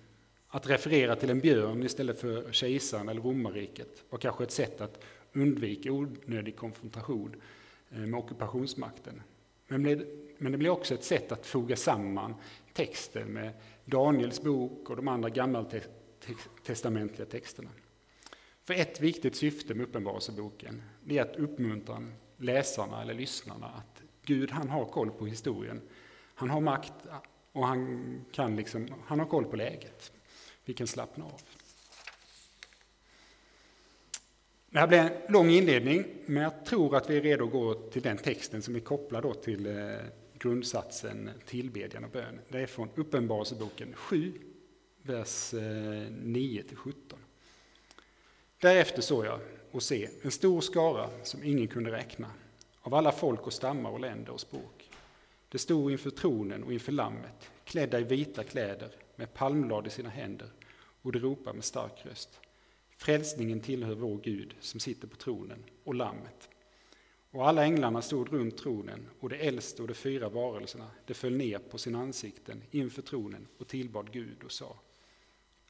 Att 0.48 0.70
referera 0.70 1.16
till 1.16 1.30
en 1.30 1.40
björn 1.40 1.82
istället 1.82 2.20
för 2.20 2.52
kejsaren 2.52 3.08
eller 3.08 3.20
romarriket 3.20 4.04
var 4.10 4.18
kanske 4.18 4.44
ett 4.44 4.50
sätt 4.50 4.80
att 4.80 5.04
undvika 5.32 5.92
onödig 5.92 6.56
konfrontation 6.56 7.42
eh, 7.90 7.98
med 7.98 8.20
ockupationsmakten. 8.20 9.22
Men 9.66 10.52
det 10.52 10.58
blir 10.58 10.70
också 10.70 10.94
ett 10.94 11.04
sätt 11.04 11.32
att 11.32 11.46
foga 11.46 11.76
samman 11.76 12.34
texten 12.72 13.28
med 13.28 13.52
Daniels 13.84 14.42
bok 14.42 14.90
och 14.90 14.96
de 14.96 15.08
andra 15.08 15.28
testamentliga 16.64 17.26
texterna. 17.26 17.70
För 18.62 18.74
ett 18.74 19.00
viktigt 19.00 19.36
syfte 19.36 19.74
med 19.74 19.84
Uppenbarelseboken 19.84 20.82
är 21.08 21.22
att 21.22 21.36
uppmuntra 21.36 22.06
läsarna 22.36 23.02
eller 23.02 23.14
lyssnarna 23.14 23.66
att 23.66 24.02
Gud 24.24 24.50
han 24.50 24.68
har 24.68 24.84
koll 24.84 25.10
på 25.10 25.26
historien. 25.26 25.80
Han 26.34 26.50
har 26.50 26.60
makt 26.60 26.92
och 27.52 27.66
han, 27.66 28.24
kan 28.32 28.56
liksom, 28.56 28.88
han 29.06 29.18
har 29.18 29.26
koll 29.26 29.44
på 29.44 29.56
läget. 29.56 30.12
Vi 30.64 30.74
kan 30.74 30.86
slappna 30.86 31.24
av. 31.24 31.40
Det 34.70 34.78
här 34.78 34.86
blir 34.86 34.98
en 34.98 35.32
lång 35.32 35.50
inledning, 35.50 36.04
men 36.26 36.42
jag 36.42 36.64
tror 36.64 36.96
att 36.96 37.10
vi 37.10 37.16
är 37.16 37.20
redo 37.20 37.44
att 37.44 37.52
gå 37.52 37.74
till 37.74 38.02
den 38.02 38.16
texten 38.16 38.62
som 38.62 38.76
är 38.76 38.80
kopplad 38.80 39.22
då 39.22 39.34
till 39.34 39.66
eh, 39.66 39.74
grundsatsen 40.38 41.30
tillbedjan 41.46 42.04
och 42.04 42.10
bön. 42.10 42.40
Det 42.48 42.58
är 42.58 42.66
från 42.66 42.88
Uppenbarelseboken 42.94 43.94
7, 43.94 44.32
vers 45.02 45.54
eh, 45.54 45.58
9-17. 45.58 46.92
Därefter 48.60 49.02
såg 49.02 49.26
jag 49.26 49.40
och 49.70 49.82
se 49.82 50.08
en 50.22 50.30
stor 50.30 50.60
skara 50.60 51.10
som 51.22 51.44
ingen 51.44 51.68
kunde 51.68 51.92
räkna, 51.92 52.30
av 52.80 52.94
alla 52.94 53.12
folk 53.12 53.46
och 53.46 53.52
stammar 53.52 53.90
och 53.90 54.00
länder 54.00 54.32
och 54.32 54.40
språk. 54.40 54.90
Det 55.48 55.58
stod 55.58 55.92
inför 55.92 56.10
tronen 56.10 56.64
och 56.64 56.72
inför 56.72 56.92
lammet, 56.92 57.50
klädda 57.64 58.00
i 58.00 58.04
vita 58.04 58.44
kläder, 58.44 58.90
med 59.16 59.34
palmblad 59.34 59.86
i 59.86 59.90
sina 59.90 60.08
händer, 60.08 60.48
och 61.02 61.12
de 61.12 61.18
ropade 61.18 61.54
med 61.54 61.64
stark 61.64 62.06
röst. 62.06 62.40
Frälsningen 62.96 63.60
tillhör 63.60 63.94
vår 63.94 64.16
Gud 64.16 64.54
som 64.60 64.80
sitter 64.80 65.08
på 65.08 65.16
tronen 65.16 65.64
och 65.84 65.94
lammet. 65.94 66.48
Och 67.30 67.48
alla 67.48 67.64
änglarna 67.64 68.02
stod 68.02 68.32
runt 68.32 68.58
tronen 68.58 69.08
och 69.20 69.28
de 69.28 69.36
äldste 69.36 69.82
och 69.82 69.88
de 69.88 69.94
fyra 69.94 70.28
varelserna, 70.28 70.90
de 71.06 71.14
föll 71.14 71.36
ner 71.36 71.58
på 71.58 71.78
sina 71.78 72.00
ansikten 72.00 72.62
inför 72.70 73.02
tronen 73.02 73.46
och 73.58 73.68
tillbad 73.68 74.12
Gud 74.12 74.44
och 74.44 74.52
sa 74.52 74.76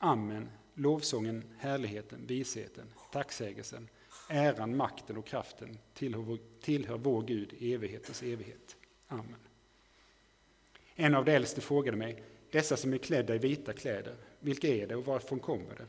Amen, 0.03 0.49
lovsången, 0.75 1.45
härligheten, 1.59 2.27
visheten, 2.27 2.87
tacksägelsen, 3.13 3.89
äran, 4.29 4.77
makten 4.77 5.17
och 5.17 5.27
kraften 5.27 5.79
tillhör 5.95 6.23
vår, 6.23 6.39
tillhör 6.61 6.99
vår 6.99 7.23
Gud 7.23 7.53
i 7.59 7.75
evighetens 7.75 8.23
evighet. 8.23 8.77
Amen. 9.09 9.37
En 10.95 11.15
av 11.15 11.25
de 11.25 11.33
äldste 11.33 11.61
frågade 11.61 11.97
mig, 11.97 12.23
dessa 12.51 12.77
som 12.77 12.93
är 12.93 12.99
klädda 12.99 13.35
i 13.35 13.39
vita 13.39 13.73
kläder, 13.73 14.15
vilka 14.39 14.69
är 14.69 14.87
det 14.87 14.97
och 14.97 15.05
varifrån 15.05 15.39
kommer 15.39 15.75
det? 15.75 15.87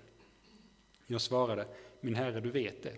Jag 1.07 1.21
svarade, 1.21 1.67
min 2.01 2.15
herre, 2.15 2.39
du 2.39 2.51
vet 2.51 2.83
det. 2.83 2.97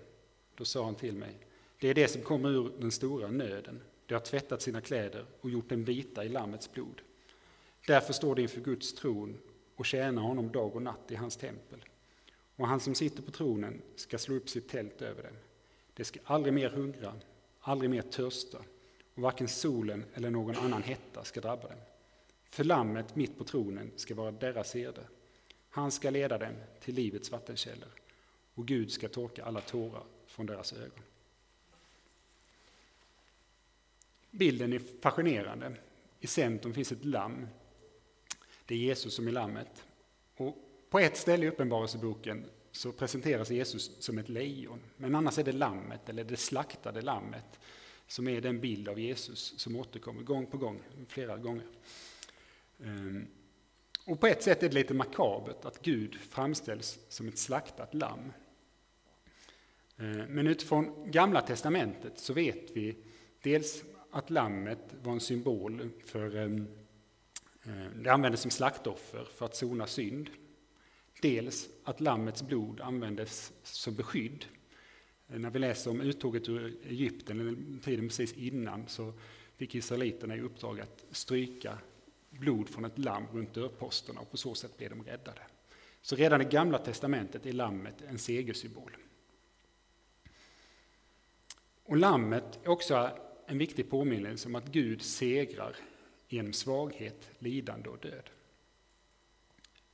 Då 0.56 0.66
sa 0.66 0.86
han 0.86 0.96
till 0.96 1.16
mig, 1.16 1.38
det 1.80 1.88
är 1.88 1.94
det 1.94 2.08
som 2.08 2.22
kommer 2.22 2.50
ur 2.50 2.72
den 2.80 2.92
stora 2.92 3.28
nöden. 3.32 3.82
De 4.06 4.14
har 4.14 4.22
tvättat 4.22 4.62
sina 4.62 4.82
kläder 4.82 5.26
och 5.42 5.50
gjort 5.50 5.70
dem 5.70 5.84
vita 5.84 6.26
i 6.26 6.30
Lammets 6.30 6.72
blod. 6.72 7.02
Därför 7.88 8.14
står 8.14 8.36
de 8.36 8.42
inför 8.42 8.62
Guds 8.62 8.94
tron 8.94 9.38
och 9.76 9.86
tjänar 9.86 10.22
honom 10.22 10.52
dag 10.52 10.76
och 10.76 10.82
natt 10.82 11.12
i 11.12 11.16
hans 11.16 11.38
tempel. 11.38 11.86
Och 12.56 12.68
han 12.68 12.80
som 12.80 12.96
sitter 12.96 13.22
på 13.24 13.32
tronen 13.32 13.82
ska 13.96 14.18
slå 14.18 14.36
upp 14.36 14.50
sitt 14.50 14.70
tält 14.70 15.02
över 15.02 15.24
dem. 15.24 15.36
De 15.94 16.04
ska 16.04 16.20
aldrig 16.24 16.54
mer 16.54 16.70
hungra, 16.70 17.14
aldrig 17.60 17.90
mer 17.90 18.02
törsta, 18.02 18.58
och 19.16 19.22
varken 19.22 19.48
solen 19.48 20.06
eller 20.14 20.30
någon 20.30 20.56
annan 20.56 20.84
hetta 20.84 21.24
ska 21.24 21.42
drabba 21.42 21.68
dem. 21.68 21.78
För 22.50 22.64
lammet 22.64 23.16
mitt 23.16 23.38
på 23.38 23.44
tronen 23.44 23.92
ska 23.96 24.16
vara 24.16 24.32
deras 24.32 24.74
herde. 24.74 25.02
Han 25.70 25.92
ska 25.92 26.10
leda 26.10 26.38
dem 26.38 26.54
till 26.80 26.96
livets 26.96 27.32
vattenkällor, 27.32 27.90
och 28.54 28.66
Gud 28.66 28.92
ska 28.92 29.10
torka 29.10 29.44
alla 29.44 29.62
tårar 29.62 30.04
från 30.28 30.46
deras 30.46 30.74
ögon. 30.74 31.04
Bilden 34.32 34.74
är 34.74 34.82
fascinerande. 35.02 35.76
I 36.20 36.28
centrum 36.28 36.74
finns 36.74 36.92
ett 36.92 37.06
lamm. 37.06 37.48
Det 38.66 38.76
är 38.76 38.80
Jesus 38.80 39.16
som 39.16 39.28
är 39.28 39.32
lammet. 39.32 39.86
Och 40.38 40.58
på 40.90 41.00
ett 41.00 41.18
ställe 41.18 41.46
i 41.46 41.50
Uppenbarelseboken 41.50 42.46
så 42.72 42.92
presenteras 42.92 43.52
Jesus 43.52 43.92
som 44.00 44.18
ett 44.18 44.30
lejon. 44.30 44.80
Men 44.98 45.16
annars 45.16 45.40
är 45.40 45.44
det 45.44 45.52
lammet, 45.52 46.10
eller 46.10 46.24
det 46.24 46.38
slaktade 46.38 47.02
lammet, 47.02 47.60
som 48.08 48.28
är 48.28 48.42
den 48.42 48.60
bild 48.60 48.90
av 48.90 49.00
Jesus 49.00 49.60
som 49.60 49.76
återkommer 49.76 50.22
gång 50.22 50.46
på 50.46 50.58
gång, 50.58 50.82
flera 51.08 51.38
gånger. 51.38 51.66
Ehm, 52.84 53.28
och 54.06 54.20
på 54.20 54.28
ett 54.28 54.44
sätt 54.44 54.64
är 54.64 54.70
det 54.70 54.76
lite 54.76 54.94
makabert 54.94 55.66
att 55.66 55.82
Gud 55.82 56.16
framställs 56.16 57.00
som 57.10 57.28
ett 57.28 57.38
slaktat 57.38 57.94
lamm. 57.94 58.34
Ehm, 59.98 60.26
men 60.30 60.48
utifrån 60.48 61.12
Gamla 61.12 61.42
Testamentet 61.42 62.20
så 62.20 62.34
vet 62.34 62.72
vi 62.72 62.98
dels 63.42 63.84
att 64.12 64.30
lammet 64.30 64.96
var 65.02 65.14
en 65.14 65.20
symbol 65.20 65.90
för, 66.06 66.36
ehm, 66.36 66.68
Eh, 67.64 67.86
det 67.96 68.10
användes 68.10 68.42
som 68.42 68.52
slaktoffer 68.52 69.28
för 69.36 69.46
att 69.46 69.56
sona 69.56 69.88
synd. 69.88 70.30
Dels 71.22 71.70
att 71.84 72.02
lammets 72.02 72.44
blod 72.44 72.82
användes 72.82 73.54
som 73.64 73.96
beskydd. 73.96 74.46
Eh, 75.28 75.40
när 75.40 75.50
vi 75.50 75.60
läser 75.60 75.92
om 75.92 76.02
uttåget 76.02 76.50
ur 76.50 76.78
Egypten, 76.84 77.40
eller 77.40 77.82
tiden 77.84 78.08
precis 78.08 78.34
innan, 78.34 78.88
så 78.88 79.14
fick 79.58 79.76
israeliterna 79.76 80.36
i 80.36 80.42
uppdrag 80.42 80.80
att 80.80 81.06
stryka 81.12 81.78
blod 82.30 82.70
från 82.70 82.86
ett 82.86 83.00
lamm 83.00 83.26
runt 83.34 83.54
dörrposterna 83.54 84.20
och 84.20 84.32
på 84.32 84.38
så 84.38 84.56
sätt 84.56 84.78
blev 84.78 84.90
de 84.90 85.04
räddade. 85.04 85.42
Så 86.02 86.16
redan 86.16 86.42
i 86.42 86.46
Gamla 86.46 86.78
Testamentet 86.78 87.46
är 87.46 87.54
lammet 87.54 88.02
en 88.02 88.20
segersymbol. 88.20 88.98
Och 91.84 91.98
lammet 91.98 92.60
är 92.64 92.70
också 92.70 93.10
en 93.46 93.58
viktig 93.58 93.90
påminnelse 93.90 94.48
om 94.48 94.56
att 94.56 94.68
Gud 94.68 95.02
segrar 95.02 95.76
genom 96.34 96.54
svaghet, 96.54 97.30
lidande 97.40 97.90
och 97.90 98.00
död. 98.00 98.30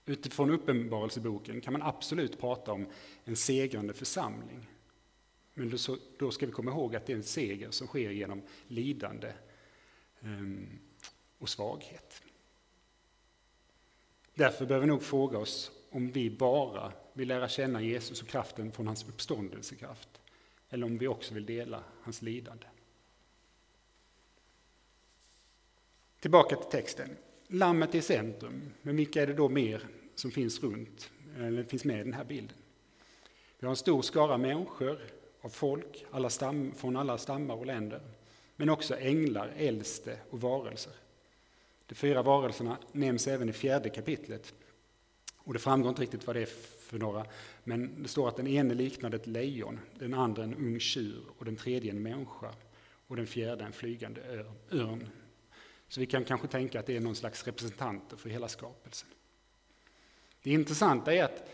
Utifrån 0.05 0.49
Uppenbarelseboken 0.49 1.61
kan 1.61 1.73
man 1.73 1.81
absolut 1.81 2.39
prata 2.39 2.71
om 2.71 2.87
en 3.23 3.35
segrande 3.35 3.93
församling. 3.93 4.69
Men 5.53 5.77
då 6.17 6.31
ska 6.31 6.45
vi 6.45 6.51
komma 6.51 6.71
ihåg 6.71 6.95
att 6.95 7.05
det 7.05 7.13
är 7.13 7.17
en 7.17 7.23
seger 7.23 7.71
som 7.71 7.87
sker 7.87 8.11
genom 8.11 8.41
lidande 8.67 9.33
ehm, 10.21 10.79
och 11.37 11.49
svaghet. 11.49 12.21
Därför 14.33 14.65
behöver 14.65 14.85
vi 14.85 14.91
nog 14.91 15.03
fråga 15.03 15.37
oss 15.37 15.71
om 15.89 16.11
vi 16.11 16.29
bara 16.29 16.93
vill 17.13 17.27
lära 17.27 17.49
känna 17.49 17.81
Jesus 17.81 18.21
och 18.21 18.27
kraften 18.27 18.71
från 18.71 18.87
hans 18.87 19.09
uppståndelsekraft, 19.09 20.09
eller 20.69 20.85
om 20.85 20.97
vi 20.97 21.07
också 21.07 21.33
vill 21.33 21.45
dela 21.45 21.83
hans 22.01 22.21
lidande. 22.21 22.65
Tillbaka 26.19 26.55
till 26.55 26.69
texten. 26.71 27.09
Lammet 27.47 27.95
är 27.95 27.99
i 27.99 28.01
centrum, 28.01 28.71
men 28.81 28.95
vilka 28.95 29.21
är 29.21 29.27
det 29.27 29.33
då 29.33 29.49
mer 29.49 29.87
som 30.15 30.31
finns 30.31 30.63
runt, 30.63 31.11
eller 31.37 31.63
finns 31.63 31.85
med 31.85 31.99
i 31.99 32.03
den 32.03 32.13
här 32.13 32.23
bilden? 32.23 32.57
Vi 33.59 33.65
har 33.65 33.71
en 33.71 33.75
stor 33.75 34.01
skara 34.01 34.37
människor 34.37 34.99
av 35.41 35.49
folk 35.49 36.05
alla 36.11 36.29
stam, 36.29 36.71
från 36.75 36.95
alla 36.95 37.17
stammar 37.17 37.55
och 37.55 37.65
länder, 37.65 38.01
men 38.55 38.69
också 38.69 38.95
änglar, 38.97 39.53
äldste 39.57 40.19
och 40.29 40.41
varelser. 40.41 40.93
De 41.85 41.95
fyra 41.95 42.21
varelserna 42.21 42.77
nämns 42.91 43.27
även 43.27 43.49
i 43.49 43.53
fjärde 43.53 43.89
kapitlet. 43.89 44.53
Och 45.37 45.53
det 45.53 45.59
framgår 45.59 45.89
inte 45.89 46.01
riktigt 46.01 46.27
vad 46.27 46.35
det 46.35 46.41
är 46.41 46.49
för 46.79 46.99
några, 46.99 47.25
men 47.63 48.03
det 48.03 48.09
står 48.09 48.27
att 48.27 48.37
den 48.37 48.47
ene 48.47 48.73
liknade 48.73 49.15
ett 49.15 49.27
lejon, 49.27 49.79
den 49.99 50.13
andra 50.13 50.43
en 50.43 50.55
ung 50.55 50.79
tjur 50.79 51.23
och 51.37 51.45
den 51.45 51.55
tredje 51.55 51.91
en 51.91 52.03
människa 52.03 52.53
och 53.07 53.15
den 53.15 53.27
fjärde 53.27 53.63
en 53.63 53.73
flygande 53.73 54.21
örn. 54.71 55.09
Så 55.89 55.99
vi 55.99 56.05
kan 56.05 56.25
kanske 56.25 56.47
tänka 56.47 56.79
att 56.79 56.85
det 56.85 56.95
är 56.95 56.99
någon 56.99 57.15
slags 57.15 57.43
representanter 57.43 58.17
för 58.17 58.29
hela 58.29 58.47
skapelsen. 58.47 59.09
Det 60.43 60.51
intressanta 60.51 61.13
är 61.13 61.23
att 61.23 61.49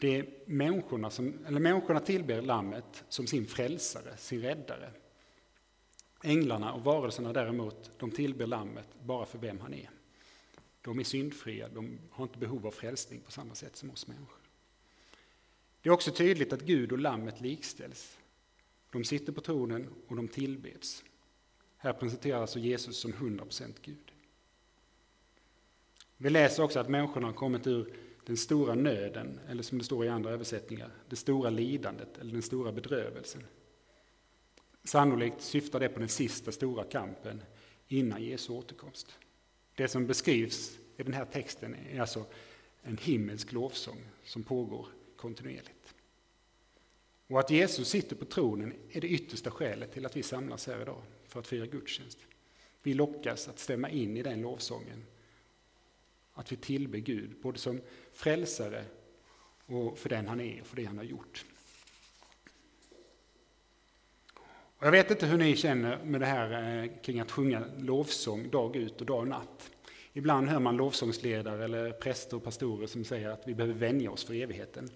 det 0.00 0.16
är 0.16 0.26
människorna, 0.46 1.10
som, 1.10 1.46
eller 1.46 1.60
människorna 1.60 2.00
tillber 2.00 2.42
Lammet 2.42 3.04
som 3.08 3.26
sin 3.26 3.46
frälsare, 3.46 4.16
sin 4.16 4.42
räddare. 4.42 4.90
Änglarna 6.22 6.72
och 6.72 6.84
varelserna 6.84 7.32
däremot, 7.32 7.90
de 7.98 8.10
tillber 8.10 8.46
Lammet 8.46 8.88
bara 9.02 9.26
för 9.26 9.38
vem 9.38 9.60
han 9.60 9.74
är. 9.74 9.90
De 10.82 10.98
är 10.98 11.04
syndfria, 11.04 11.68
de 11.68 11.98
har 12.10 12.24
inte 12.24 12.38
behov 12.38 12.66
av 12.66 12.70
frälsning 12.70 13.20
på 13.20 13.32
samma 13.32 13.54
sätt 13.54 13.76
som 13.76 13.90
oss 13.90 14.06
människor. 14.06 14.40
Det 15.82 15.88
är 15.88 15.92
också 15.92 16.10
tydligt 16.10 16.52
att 16.52 16.62
Gud 16.62 16.92
och 16.92 16.98
Lammet 16.98 17.40
likställs. 17.40 18.18
De 18.90 19.04
sitter 19.04 19.32
på 19.32 19.40
tronen 19.40 19.88
och 20.08 20.16
de 20.16 20.28
tillbeds. 20.28 21.04
Här 21.76 21.92
presenteras 21.92 22.40
alltså 22.40 22.58
Jesus 22.58 22.96
som 22.96 23.12
100% 23.12 23.74
Gud. 23.82 24.12
Vi 26.16 26.30
läser 26.30 26.62
också 26.62 26.78
att 26.78 26.88
människorna 26.88 27.26
har 27.26 27.34
kommit 27.34 27.66
ur 27.66 27.92
den 28.26 28.36
stora 28.36 28.74
nöden, 28.74 29.40
eller 29.48 29.62
som 29.62 29.78
det 29.78 29.84
står 29.84 30.04
i 30.04 30.08
andra 30.08 30.30
översättningar, 30.30 30.90
det 31.08 31.16
stora 31.16 31.50
lidandet 31.50 32.18
eller 32.18 32.32
den 32.32 32.42
stora 32.42 32.72
bedrövelsen. 32.72 33.42
Sannolikt 34.84 35.40
syftar 35.42 35.80
det 35.80 35.88
på 35.88 35.98
den 35.98 36.08
sista 36.08 36.52
stora 36.52 36.84
kampen 36.84 37.42
innan 37.88 38.22
Jesu 38.22 38.52
återkomst. 38.52 39.18
Det 39.74 39.88
som 39.88 40.06
beskrivs 40.06 40.78
i 40.96 41.02
den 41.02 41.12
här 41.12 41.24
texten 41.24 41.74
är 41.74 42.00
alltså 42.00 42.24
en 42.82 42.96
himmelsk 42.96 43.52
lovsång 43.52 43.98
som 44.24 44.42
pågår 44.42 44.86
kontinuerligt. 45.16 45.94
Och 47.26 47.40
att 47.40 47.50
Jesus 47.50 47.88
sitter 47.88 48.16
på 48.16 48.24
tronen 48.24 48.74
är 48.90 49.00
det 49.00 49.08
yttersta 49.08 49.50
skälet 49.50 49.92
till 49.92 50.06
att 50.06 50.16
vi 50.16 50.22
samlas 50.22 50.66
här 50.66 50.82
idag 50.82 51.02
för 51.36 51.40
att 51.40 51.46
fira 51.46 51.66
gudstjänst. 51.66 52.18
Vi 52.82 52.94
lockas 52.94 53.48
att 53.48 53.58
stämma 53.58 53.90
in 53.90 54.16
i 54.16 54.22
den 54.22 54.40
lovsången. 54.40 55.04
Att 56.34 56.52
vi 56.52 56.56
tillber 56.56 56.98
Gud, 56.98 57.30
både 57.42 57.58
som 57.58 57.80
frälsare 58.12 58.84
och 59.66 59.98
för 59.98 60.08
den 60.08 60.28
han 60.28 60.40
är 60.40 60.60
och 60.60 60.66
för 60.66 60.76
det 60.76 60.84
han 60.84 60.96
har 60.96 61.04
gjort. 61.04 61.44
Jag 64.78 64.90
vet 64.90 65.10
inte 65.10 65.26
hur 65.26 65.38
ni 65.38 65.56
känner 65.56 66.04
med 66.04 66.20
det 66.20 66.26
här 66.26 66.82
eh, 66.82 66.90
kring 67.02 67.20
att 67.20 67.30
sjunga 67.30 67.64
lovsång 67.78 68.50
dag 68.50 68.76
ut 68.76 69.00
och 69.00 69.06
dag 69.06 69.28
natt. 69.28 69.70
Ibland 70.12 70.48
hör 70.48 70.60
man 70.60 70.76
lovsångsledare 70.76 71.64
eller 71.64 71.92
präster 71.92 72.36
och 72.36 72.44
pastorer 72.44 72.86
som 72.86 73.04
säger 73.04 73.28
att 73.28 73.48
vi 73.48 73.54
behöver 73.54 73.74
vänja 73.74 74.10
oss 74.10 74.24
för 74.24 74.34
evigheten. 74.34 74.90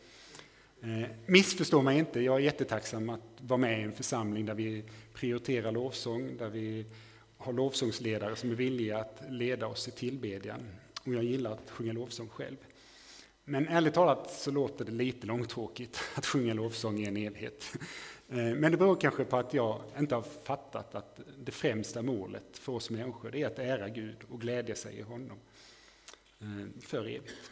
Eh, 0.83 1.09
missförstå 1.27 1.83
mig 1.83 1.99
inte, 1.99 2.21
jag 2.21 2.37
är 2.37 2.41
jättetacksam 2.41 3.11
att 3.11 3.21
vara 3.41 3.59
med 3.59 3.81
i 3.81 3.83
en 3.83 3.93
församling 3.93 4.47
där 4.47 4.55
vi 4.55 4.85
prioriterar 5.15 5.73
lovsång, 5.73 6.37
där 6.37 6.49
vi 6.49 6.87
har 7.37 7.53
lovsångsledare 7.53 8.37
som 8.37 8.51
är 8.51 8.55
villiga 8.55 8.99
att 8.99 9.23
leda 9.29 9.67
oss 9.67 9.89
i 9.89 9.91
tillbedjan. 9.91 10.61
Och 11.05 11.15
jag 11.15 11.25
gillar 11.25 11.53
att 11.53 11.71
sjunga 11.71 11.93
lovsång 11.93 12.29
själv. 12.29 12.57
Men 13.45 13.69
ärligt 13.69 13.95
talat 13.95 14.33
så 14.33 14.51
låter 14.51 14.85
det 14.85 14.93
lite 14.93 15.27
långtråkigt 15.27 16.01
att 16.15 16.27
sjunga 16.27 16.55
lovsång 16.55 16.99
i 16.99 17.05
en 17.05 17.17
evighet. 17.17 17.73
Eh, 18.29 18.37
men 18.37 18.73
det 18.73 18.79
beror 18.79 18.97
kanske 18.97 19.25
på 19.25 19.37
att 19.37 19.55
jag 19.55 19.81
inte 19.99 20.15
har 20.15 20.23
fattat 20.23 20.95
att 20.95 21.21
det 21.39 21.53
främsta 21.53 22.03
målet 22.03 22.59
för 22.59 22.73
oss 22.73 22.91
människor 22.91 23.37
är 23.37 23.47
att 23.47 23.59
ära 23.59 23.89
Gud 23.89 24.17
och 24.29 24.41
glädja 24.41 24.75
sig 24.75 24.99
i 24.99 25.03
honom 25.03 25.39
eh, 26.41 26.83
för 26.83 27.07
evigt. 27.07 27.51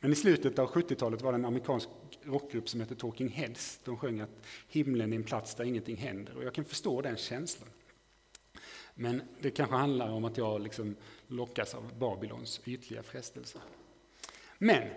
Men 0.00 0.12
i 0.12 0.14
slutet 0.14 0.58
av 0.58 0.70
70-talet 0.70 1.22
var 1.22 1.32
det 1.32 1.38
en 1.38 1.44
amerikansk 1.44 1.88
rockgrupp 2.22 2.68
som 2.68 2.80
hette 2.80 2.94
Talking 2.94 3.28
Heads. 3.28 3.80
De 3.84 3.96
sjöng 3.96 4.20
att 4.20 4.46
himlen 4.68 5.12
är 5.12 5.16
en 5.16 5.24
plats 5.24 5.54
där 5.54 5.64
ingenting 5.64 5.96
händer 5.96 6.36
och 6.36 6.44
jag 6.44 6.54
kan 6.54 6.64
förstå 6.64 7.02
den 7.02 7.16
känslan. 7.16 7.68
Men 8.94 9.22
det 9.40 9.50
kanske 9.50 9.76
handlar 9.76 10.10
om 10.10 10.24
att 10.24 10.36
jag 10.36 10.60
liksom 10.60 10.96
lockas 11.26 11.74
av 11.74 11.98
Babylons 11.98 12.60
ytliga 12.64 13.02
frestelser. 13.02 13.60
Men 14.58 14.88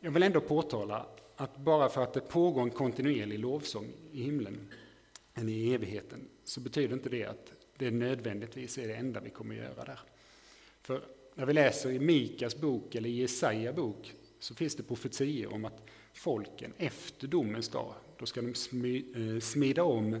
jag 0.00 0.10
vill 0.10 0.22
ändå 0.22 0.40
påtala 0.40 1.06
att 1.36 1.56
bara 1.56 1.88
för 1.88 2.02
att 2.02 2.14
det 2.14 2.20
pågår 2.20 2.62
en 2.62 2.70
kontinuerlig 2.70 3.38
lovsång 3.38 3.92
i 4.12 4.22
himlen, 4.22 4.72
än 5.34 5.48
i 5.48 5.74
evigheten, 5.74 6.28
så 6.44 6.60
betyder 6.60 6.94
inte 6.94 7.08
det 7.08 7.24
att 7.24 7.52
det 7.76 7.90
nödvändigtvis 7.90 8.78
är 8.78 8.88
det 8.88 8.94
enda 8.94 9.20
vi 9.20 9.30
kommer 9.30 9.54
att 9.54 9.62
göra 9.62 9.84
där. 9.84 10.00
För 10.82 11.02
när 11.34 11.46
vi 11.46 11.52
läser 11.52 11.90
i 11.90 11.98
Mikas 11.98 12.56
bok 12.56 12.94
eller 12.94 13.08
i 13.08 13.12
Jesaja 13.12 13.72
bok 13.72 14.14
så 14.38 14.54
finns 14.54 14.74
det 14.76 14.82
profetier 14.82 15.52
om 15.52 15.64
att 15.64 15.82
folken 16.12 16.72
efter 16.78 17.28
domens 17.28 17.68
dag, 17.68 17.94
då 18.18 18.26
ska 18.26 18.42
de 18.42 19.04
eh, 19.16 19.40
smida 19.40 19.82
om 19.82 20.14
eh, 20.14 20.20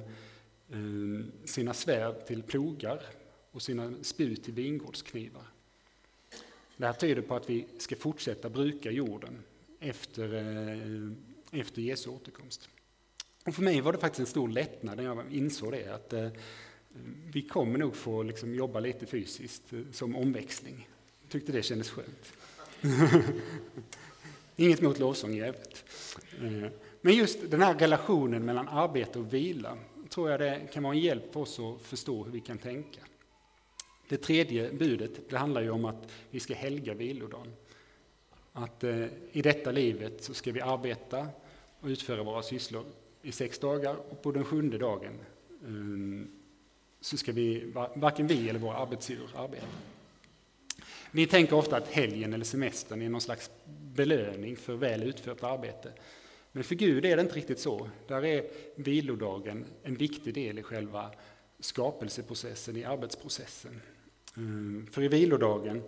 sina 1.44 1.74
svärd 1.74 2.26
till 2.26 2.42
plogar 2.42 3.02
och 3.50 3.62
sina 3.62 3.94
spjut 4.02 4.44
till 4.44 4.54
vingårdsknivar. 4.54 5.46
Det 6.76 6.86
här 6.86 6.92
tyder 6.92 7.22
på 7.22 7.34
att 7.34 7.50
vi 7.50 7.66
ska 7.78 7.96
fortsätta 7.96 8.48
bruka 8.48 8.90
jorden 8.90 9.38
efter, 9.80 10.34
eh, 10.34 11.60
efter 11.60 11.82
Jesu 11.82 12.10
återkomst. 12.10 12.68
Och 13.44 13.54
för 13.54 13.62
mig 13.62 13.80
var 13.80 13.92
det 13.92 13.98
faktiskt 13.98 14.20
en 14.20 14.26
stor 14.26 14.48
lättnad 14.48 14.96
när 14.96 15.04
jag 15.04 15.32
insåg 15.32 15.72
det, 15.72 15.94
att 15.94 16.12
eh, 16.12 16.28
vi 17.32 17.42
kommer 17.42 17.78
nog 17.78 17.96
få 17.96 18.22
liksom 18.22 18.54
jobba 18.54 18.80
lite 18.80 19.06
fysiskt 19.06 19.72
eh, 19.72 19.80
som 19.92 20.16
omväxling. 20.16 20.88
Jag 21.22 21.30
tyckte 21.30 21.52
det 21.52 21.62
kändes 21.62 21.90
skönt. 21.90 22.32
Inget 24.56 24.80
mot 24.80 24.98
lovsång 24.98 25.34
i 25.34 25.40
övrigt. 25.40 25.84
Eh, 26.42 26.70
men 27.00 27.14
just 27.14 27.50
den 27.50 27.62
här 27.62 27.74
relationen 27.74 28.44
mellan 28.44 28.68
arbete 28.68 29.18
och 29.18 29.34
vila 29.34 29.78
tror 30.08 30.30
jag 30.30 30.40
det 30.40 30.68
kan 30.72 30.82
vara 30.82 30.94
en 30.94 31.00
hjälp 31.00 31.32
för 31.32 31.40
oss 31.40 31.60
att 31.60 31.82
förstå 31.82 32.24
hur 32.24 32.32
vi 32.32 32.40
kan 32.40 32.58
tänka. 32.58 33.00
Det 34.08 34.16
tredje 34.16 34.72
budet 34.72 35.30
det 35.30 35.36
handlar 35.36 35.60
ju 35.60 35.70
om 35.70 35.84
att 35.84 36.12
vi 36.30 36.40
ska 36.40 36.54
helga 36.54 36.94
vilodagen. 36.94 37.52
Att 38.52 38.84
eh, 38.84 39.04
i 39.32 39.42
detta 39.42 39.72
livet 39.72 40.24
så 40.24 40.34
ska 40.34 40.52
vi 40.52 40.60
arbeta 40.60 41.28
och 41.80 41.88
utföra 41.88 42.22
våra 42.22 42.42
sysslor 42.42 42.84
i 43.22 43.32
sex 43.32 43.58
dagar 43.58 43.96
och 44.10 44.22
på 44.22 44.32
den 44.32 44.44
sjunde 44.44 44.78
dagen 44.78 45.12
eh, 45.62 46.28
så 47.00 47.16
ska 47.16 47.32
vi, 47.32 47.72
varken 47.94 48.26
vi 48.26 48.48
eller 48.48 48.60
våra 48.60 48.76
arbetsgivare 48.76 49.28
arbeta. 49.34 49.66
Vi 51.10 51.26
tänker 51.26 51.56
ofta 51.56 51.76
att 51.76 51.88
helgen 51.88 52.32
eller 52.32 52.44
semestern 52.44 53.02
är 53.02 53.08
någon 53.08 53.20
slags 53.20 53.50
belöning 53.96 54.56
för 54.56 54.74
väl 54.74 55.02
utfört 55.02 55.42
arbete. 55.42 55.92
Men 56.52 56.64
för 56.64 56.74
Gud 56.74 57.04
är 57.04 57.16
det 57.16 57.22
inte 57.22 57.34
riktigt 57.34 57.58
så. 57.58 57.90
Där 58.08 58.24
är 58.24 58.44
vilodagen 58.74 59.64
en 59.82 59.94
viktig 59.94 60.34
del 60.34 60.58
i 60.58 60.62
själva 60.62 61.10
skapelseprocessen, 61.60 62.76
i 62.76 62.84
arbetsprocessen. 62.84 63.80
Ehm, 64.36 64.86
för 64.90 65.02
i 65.02 65.08
vilodagen, 65.08 65.82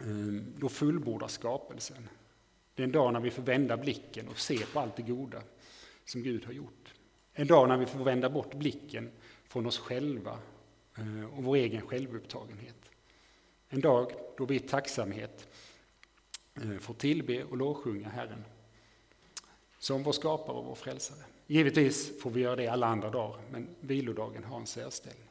ehm, 0.00 0.54
då 0.56 0.68
fullbordas 0.68 1.32
skapelsen. 1.32 2.08
Det 2.74 2.82
är 2.82 2.84
en 2.84 2.92
dag 2.92 3.12
när 3.12 3.20
vi 3.20 3.30
får 3.30 3.42
vända 3.42 3.76
blicken 3.76 4.28
och 4.28 4.38
se 4.38 4.58
på 4.72 4.80
allt 4.80 4.96
det 4.96 5.02
goda 5.02 5.42
som 6.04 6.22
Gud 6.22 6.44
har 6.44 6.52
gjort. 6.52 6.94
En 7.32 7.46
dag 7.46 7.68
när 7.68 7.76
vi 7.76 7.86
får 7.86 8.04
vända 8.04 8.30
bort 8.30 8.54
blicken 8.54 9.10
från 9.48 9.66
oss 9.66 9.78
själva 9.78 10.38
eh, 10.98 11.36
och 11.36 11.44
vår 11.44 11.56
egen 11.56 11.82
självupptagenhet. 11.82 12.90
En 13.68 13.80
dag 13.80 14.12
då 14.36 14.44
vi 14.44 14.54
i 14.54 14.58
tacksamhet 14.58 15.48
Eh, 16.54 16.78
får 16.78 16.94
tillbe 16.94 17.44
och 17.44 17.56
lovsjunga 17.56 18.08
Herren 18.08 18.44
som 19.78 20.02
vår 20.02 20.12
skapare 20.12 20.56
och 20.56 20.64
vår 20.64 20.74
frälsare. 20.74 21.24
Givetvis 21.46 22.20
får 22.20 22.30
vi 22.30 22.40
göra 22.40 22.56
det 22.56 22.68
alla 22.68 22.86
andra 22.86 23.10
dagar, 23.10 23.40
men 23.50 23.68
vilodagen 23.80 24.44
har 24.44 24.60
en 24.60 24.66
särställning. 24.66 25.28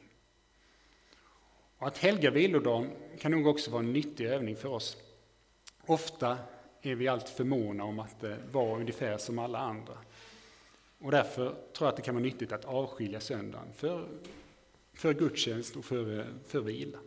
Och 1.78 1.86
att 1.86 1.98
helga 1.98 2.30
vilodagen 2.30 2.90
kan 3.18 3.32
nog 3.32 3.46
också 3.46 3.70
vara 3.70 3.82
en 3.82 3.92
nyttig 3.92 4.26
övning 4.26 4.56
för 4.56 4.68
oss. 4.68 4.96
Ofta 5.86 6.38
är 6.82 6.94
vi 6.94 7.08
allt 7.08 7.28
för 7.28 7.44
måna 7.44 7.84
om 7.84 7.98
att 7.98 8.24
eh, 8.24 8.36
vara 8.52 8.76
ungefär 8.76 9.18
som 9.18 9.38
alla 9.38 9.58
andra. 9.58 9.98
Och 10.98 11.10
därför 11.10 11.48
tror 11.48 11.56
jag 11.78 11.88
att 11.88 11.96
det 11.96 12.02
kan 12.02 12.14
vara 12.14 12.24
nyttigt 12.24 12.52
att 12.52 12.64
avskilja 12.64 13.20
söndagen 13.20 13.72
för, 13.76 14.08
för 14.92 15.14
gudstjänst 15.14 15.76
och 15.76 15.84
för, 15.84 16.18
eh, 16.18 16.26
för 16.46 16.60
vila. 16.60 16.98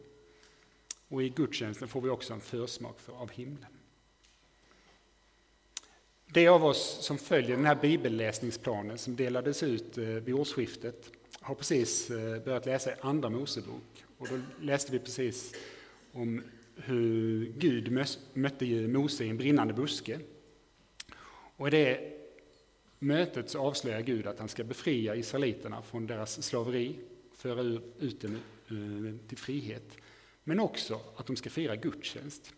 Och 1.08 1.24
i 1.24 1.30
gudstjänsten 1.30 1.88
får 1.88 2.02
vi 2.02 2.10
också 2.10 2.34
en 2.34 2.42
försmak 2.42 3.00
för, 3.00 3.14
av 3.14 3.32
himlen. 3.32 3.77
De 6.30 6.48
av 6.48 6.66
oss 6.66 6.98
som 7.02 7.18
följer 7.18 7.56
den 7.56 7.66
här 7.66 7.76
bibelläsningsplanen 7.76 8.98
som 8.98 9.16
delades 9.16 9.64
ut 9.64 9.98
eh, 9.98 10.04
vid 10.04 10.36
årsskiftet 10.36 11.12
har 11.40 11.56
precis 11.56 12.10
eh, 12.10 12.44
börjat 12.44 12.66
läsa 12.66 12.92
Andra 13.02 13.30
Mosebok 13.30 14.06
och 14.18 14.28
då 14.28 14.40
läste 14.62 14.92
vi 14.92 15.00
precis 15.00 15.54
om 16.12 16.44
hur 16.76 17.46
Gud 17.58 17.92
mötte 18.34 18.66
Mose 18.88 19.26
i 19.26 19.30
en 19.30 19.38
brinnande 19.38 19.74
buske. 19.74 20.20
Och 21.58 21.68
i 21.68 21.72
det 21.72 22.14
mötet 23.00 23.50
så 23.50 23.60
avslöjar 23.60 24.02
Gud 24.02 24.28
att 24.28 24.40
han 24.40 24.50
ska 24.50 24.64
befria 24.64 25.16
israeliterna 25.16 25.82
från 25.82 26.08
deras 26.08 26.44
slaveri, 26.44 26.96
föra 27.36 27.62
ut 28.00 28.22
dem 28.22 28.36
eh, 28.68 29.28
till 29.28 29.38
frihet. 29.38 29.98
Men 30.44 30.60
också 30.60 31.00
att 31.16 31.26
de 31.26 31.36
ska 31.36 31.50
fira 31.50 31.76
gudstjänst. 31.76 32.54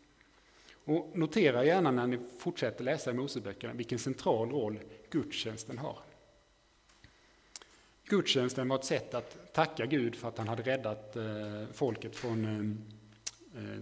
Och 0.89 1.17
notera 1.17 1.65
gärna 1.65 1.91
när 1.91 2.07
ni 2.07 2.19
fortsätter 2.37 2.83
läsa 2.83 3.11
i 3.11 3.13
Moseböckerna 3.13 3.73
vilken 3.73 3.99
central 3.99 4.51
roll 4.51 4.79
gudstjänsten 5.09 5.77
har. 5.77 5.99
Gudstjänsten 8.03 8.67
var 8.67 8.75
ett 8.75 8.85
sätt 8.85 9.13
att 9.13 9.53
tacka 9.53 9.85
Gud 9.85 10.15
för 10.15 10.27
att 10.27 10.37
han 10.37 10.47
hade 10.47 10.63
räddat 10.63 11.15
eh, 11.15 11.23
folket 11.73 12.15
från 12.15 12.45
eh, 13.55 13.63
eh, 13.63 13.81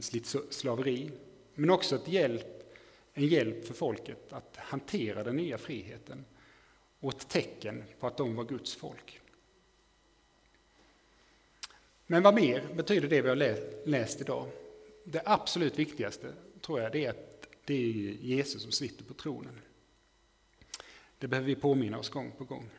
slaveri. 0.49 1.11
Men 1.55 1.69
också 1.69 1.95
ett 1.95 2.07
hjälp, 2.07 2.73
en 3.13 3.27
hjälp 3.27 3.65
för 3.65 3.73
folket 3.73 4.33
att 4.33 4.57
hantera 4.57 5.23
den 5.23 5.35
nya 5.35 5.57
friheten 5.57 6.25
och 6.99 7.13
ett 7.13 7.29
tecken 7.29 7.83
på 7.99 8.07
att 8.07 8.17
de 8.17 8.35
var 8.35 8.43
Guds 8.43 8.75
folk. 8.75 9.21
Men 12.07 12.23
vad 12.23 12.35
mer 12.35 12.63
betyder 12.73 13.07
det 13.07 13.21
vi 13.21 13.29
har 13.29 13.87
läst 13.87 14.21
idag? 14.21 14.47
Det 15.03 15.21
absolut 15.25 15.79
viktigaste 15.79 16.33
tror 16.67 16.81
jag 16.81 16.91
det 16.91 17.05
är 17.05 17.09
att 17.09 17.47
det 17.65 17.73
är 17.73 17.87
Jesus 18.21 18.61
som 18.61 18.71
sitter 18.71 19.03
på 19.03 19.13
tronen. 19.13 19.61
Det 21.17 21.27
behöver 21.27 21.47
vi 21.47 21.55
påminna 21.55 21.99
oss 21.99 22.09
gång 22.09 22.31
på 22.37 22.43
gång. 22.43 22.69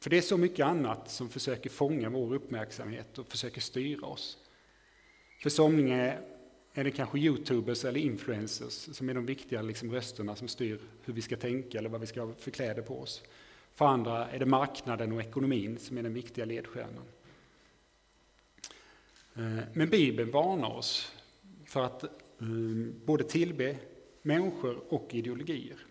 För 0.00 0.10
det 0.10 0.18
är 0.18 0.22
så 0.22 0.36
mycket 0.36 0.66
annat 0.66 1.10
som 1.10 1.28
försöker 1.28 1.70
fånga 1.70 2.10
vår 2.10 2.34
uppmärksamhet 2.34 3.18
och 3.18 3.26
försöker 3.26 3.60
styra 3.60 4.06
oss. 4.06 4.38
För 5.42 5.50
somliga 5.50 6.18
är 6.74 6.84
det 6.84 6.90
kanske 6.90 7.18
youtubers 7.18 7.84
eller 7.84 8.00
influencers 8.00 8.72
som 8.72 9.08
är 9.08 9.14
de 9.14 9.26
viktiga 9.26 9.62
liksom, 9.62 9.92
rösterna 9.92 10.36
som 10.36 10.48
styr 10.48 10.80
hur 11.04 11.14
vi 11.14 11.22
ska 11.22 11.36
tänka 11.36 11.78
eller 11.78 11.88
vad 11.88 12.00
vi 12.00 12.06
ska 12.06 12.22
ha 12.22 12.34
för 12.34 12.50
kläder 12.50 12.82
på 12.82 13.00
oss. 13.00 13.22
För 13.74 13.84
andra 13.86 14.30
är 14.30 14.38
det 14.38 14.46
marknaden 14.46 15.12
och 15.12 15.20
ekonomin 15.20 15.78
som 15.78 15.98
är 15.98 16.02
den 16.02 16.14
viktiga 16.14 16.44
ledstjärnan. 16.44 17.04
Eh, 19.34 19.64
men 19.72 19.88
Bibeln 19.88 20.30
varnar 20.30 20.70
oss 20.70 21.12
för 21.66 21.82
att 21.82 22.19
Ehm, 22.40 22.94
både 23.04 23.24
tillbe 23.24 23.76
människor 24.22 24.80
och 24.88 25.14
ideologier. 25.14 25.86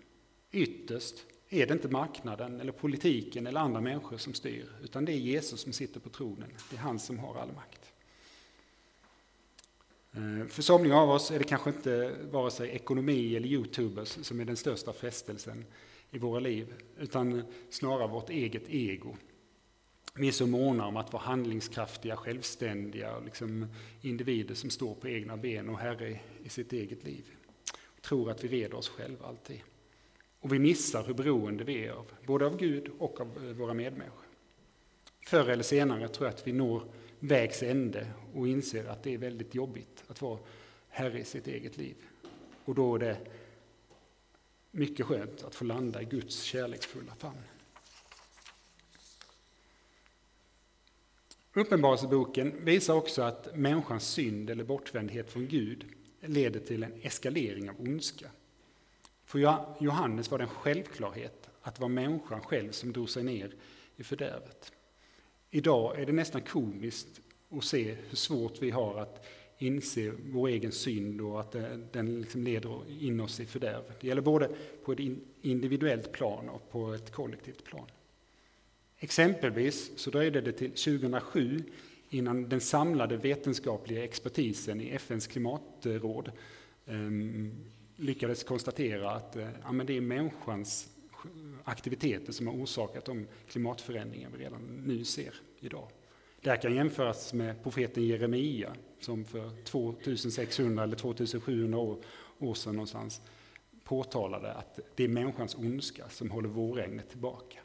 Ytterst 0.51 1.25
är 1.49 1.67
det 1.67 1.73
inte 1.73 1.88
marknaden, 1.88 2.62
eller 2.62 2.71
politiken 2.71 3.47
eller 3.47 3.59
andra 3.59 3.81
människor 3.81 4.17
som 4.17 4.33
styr, 4.33 4.69
utan 4.83 5.05
det 5.05 5.12
är 5.12 5.17
Jesus 5.17 5.62
som 5.62 5.73
sitter 5.73 5.99
på 5.99 6.09
tronen. 6.09 6.49
Det 6.69 6.75
är 6.75 6.79
han 6.79 6.99
som 6.99 7.19
har 7.19 7.35
all 7.35 7.51
makt. 7.51 7.93
Ehm, 10.13 10.49
för 10.49 10.62
somliga 10.62 10.95
av 10.95 11.09
oss 11.09 11.31
är 11.31 11.39
det 11.39 11.45
kanske 11.45 11.69
inte 11.69 12.15
vare 12.31 12.51
sig 12.51 12.69
ekonomi 12.69 13.35
eller 13.35 13.47
youtubers 13.47 14.07
som 14.07 14.39
är 14.39 14.45
den 14.45 14.57
största 14.57 14.93
frestelsen 14.93 15.65
i 16.12 16.17
våra 16.17 16.39
liv, 16.39 16.73
utan 16.99 17.43
snarare 17.69 18.07
vårt 18.07 18.29
eget 18.29 18.69
ego. 18.69 19.15
Vi 20.13 20.28
är 20.28 20.32
så 20.32 20.48
måna 20.48 20.88
om 20.88 20.98
att 20.98 21.13
vara 21.13 21.24
handlingskraftiga, 21.24 22.15
självständiga 22.15 23.15
och 23.15 23.24
liksom 23.26 23.67
individer 24.02 24.56
som 24.56 24.69
står 24.69 24.95
på 24.95 25.10
egna 25.10 25.38
ben 25.38 25.69
och 25.69 25.80
herre 25.80 26.19
i 26.43 26.50
sitt 26.50 26.74
eget 26.74 27.04
liv. 27.04 27.26
Och 27.84 28.02
tror 28.02 28.32
att 28.32 28.43
vi 28.43 28.48
reder 28.48 28.78
oss 28.78 28.89
själva 28.89 29.26
alltid. 29.26 29.62
Och 30.39 30.54
vi 30.54 30.60
missar 30.60 31.04
hur 31.04 31.13
beroende 31.13 31.63
vi 31.63 31.86
är 31.86 31.91
av, 31.91 32.06
både 32.26 32.45
av 32.45 32.58
Gud 32.58 32.91
och 33.00 33.22
av 33.22 33.28
eh, 33.28 33.54
våra 33.54 33.74
medmänniskor. 33.74 34.26
Förr 35.26 35.50
eller 35.50 35.63
senare 35.63 36.08
tror 36.08 36.28
jag 36.28 36.36
att 36.36 36.48
vi 36.48 36.52
når 36.52 36.84
vägs 37.19 37.63
ände 37.63 38.08
och 38.34 38.48
inser 38.48 38.86
att 38.86 39.04
det 39.04 39.13
är 39.13 39.17
väldigt 39.17 39.56
jobbigt 39.56 40.04
att 40.08 40.22
vara 40.22 40.39
herre 40.89 41.19
i 41.19 41.24
sitt 41.24 41.48
eget 41.48 41.78
liv. 41.78 41.95
Och 42.65 42.76
då 42.76 42.95
är 42.95 43.00
det 43.00 43.17
mycket 44.72 45.06
skönt 45.06 45.43
att 45.43 45.56
få 45.56 45.65
landa 45.65 46.02
i 46.02 46.06
Guds 46.06 46.41
kärleksfulla 46.41 47.15
famn. 47.15 47.43
Uppenbarelseboken 51.53 52.65
visar 52.65 52.93
också 52.93 53.21
att 53.21 53.55
människans 53.55 54.07
synd 54.07 54.49
eller 54.49 54.63
bortvändhet 54.63 55.31
från 55.31 55.47
Gud 55.47 55.85
leder 56.21 56.59
till 56.59 56.83
en 56.83 56.93
eskalering 57.01 57.69
av 57.69 57.81
ondska. 57.81 58.29
För 59.25 59.39
Johannes 59.79 60.31
var 60.31 60.38
det 60.38 60.43
en 60.43 60.49
självklarhet 60.49 61.49
att 61.62 61.75
det 61.75 61.81
var 61.81 61.89
människan 61.89 62.41
själv 62.41 62.71
som 62.71 62.93
drog 62.93 63.09
sig 63.09 63.23
ner 63.23 63.53
i 63.95 64.03
fördärvet. 64.03 64.71
Idag 65.49 65.99
är 65.99 66.05
det 66.05 66.12
nästan 66.12 66.41
komiskt 66.41 67.21
att 67.49 67.63
se 67.63 67.95
hur 68.09 68.15
svårt 68.15 68.62
vi 68.62 68.71
har 68.71 68.99
att 68.99 69.25
inse 69.57 70.12
vår 70.31 70.47
egen 70.47 70.71
synd 70.71 71.21
och 71.21 71.39
att 71.39 71.55
den 71.91 72.21
liksom 72.21 72.43
leder 72.43 73.01
in 73.01 73.19
oss 73.19 73.39
i 73.39 73.45
fördärv. 73.45 73.83
Det 74.01 74.07
gäller 74.07 74.21
både 74.21 74.49
på 74.85 74.91
ett 74.91 74.99
individuellt 75.41 76.12
plan 76.12 76.49
och 76.49 76.71
på 76.71 76.93
ett 76.93 77.12
kollektivt 77.12 77.63
plan. 77.63 77.85
Exempelvis 78.99 79.91
så 79.95 80.09
dröjde 80.09 80.41
det 80.41 80.51
till 80.51 80.71
2007 80.71 81.63
innan 82.09 82.49
den 82.49 82.62
samlade 82.62 83.17
vetenskapliga 83.17 84.03
expertisen 84.03 84.81
i 84.81 84.89
FNs 84.89 85.27
klimatråd 85.27 86.31
ehm, 86.85 87.51
lyckades 87.95 88.43
konstatera 88.43 89.12
att 89.12 89.35
eh, 89.35 89.49
ja, 89.63 89.71
men 89.71 89.85
det 89.85 89.97
är 89.97 90.01
människans 90.01 90.89
aktiviteter 91.63 92.31
som 92.31 92.47
har 92.47 92.53
orsakat 92.53 93.05
de 93.05 93.27
klimatförändringar 93.47 94.29
vi 94.38 94.43
redan 94.43 94.83
nu 94.85 95.05
ser 95.05 95.33
idag. 95.59 95.88
Det 96.41 96.49
här 96.49 96.57
kan 96.57 96.75
jämföras 96.75 97.33
med 97.33 97.63
profeten 97.63 98.07
Jeremia 98.07 98.73
som 98.99 99.25
för 99.25 99.63
2600 99.63 100.83
eller 100.83 100.95
2700 100.95 101.77
år, 101.77 101.97
år 102.39 102.53
sedan 102.53 102.75
någonstans 102.75 103.21
påtalade 103.83 104.53
att 104.53 104.79
det 104.95 105.03
är 105.03 105.07
människans 105.07 105.55
ondska 105.55 106.09
som 106.09 106.31
håller 106.31 106.49
vårregnet 106.49 107.09
tillbaka. 107.09 107.59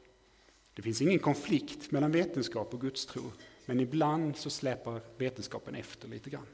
Det 0.74 0.82
finns 0.82 1.02
ingen 1.02 1.18
konflikt 1.18 1.90
mellan 1.90 2.12
vetenskap 2.12 2.74
och 2.74 2.80
gudstro, 2.80 3.32
men 3.66 3.80
ibland 3.80 4.36
så 4.36 4.50
släpar 4.50 5.00
vetenskapen 5.18 5.74
efter 5.74 6.08
lite 6.08 6.30
grann. 6.30 6.46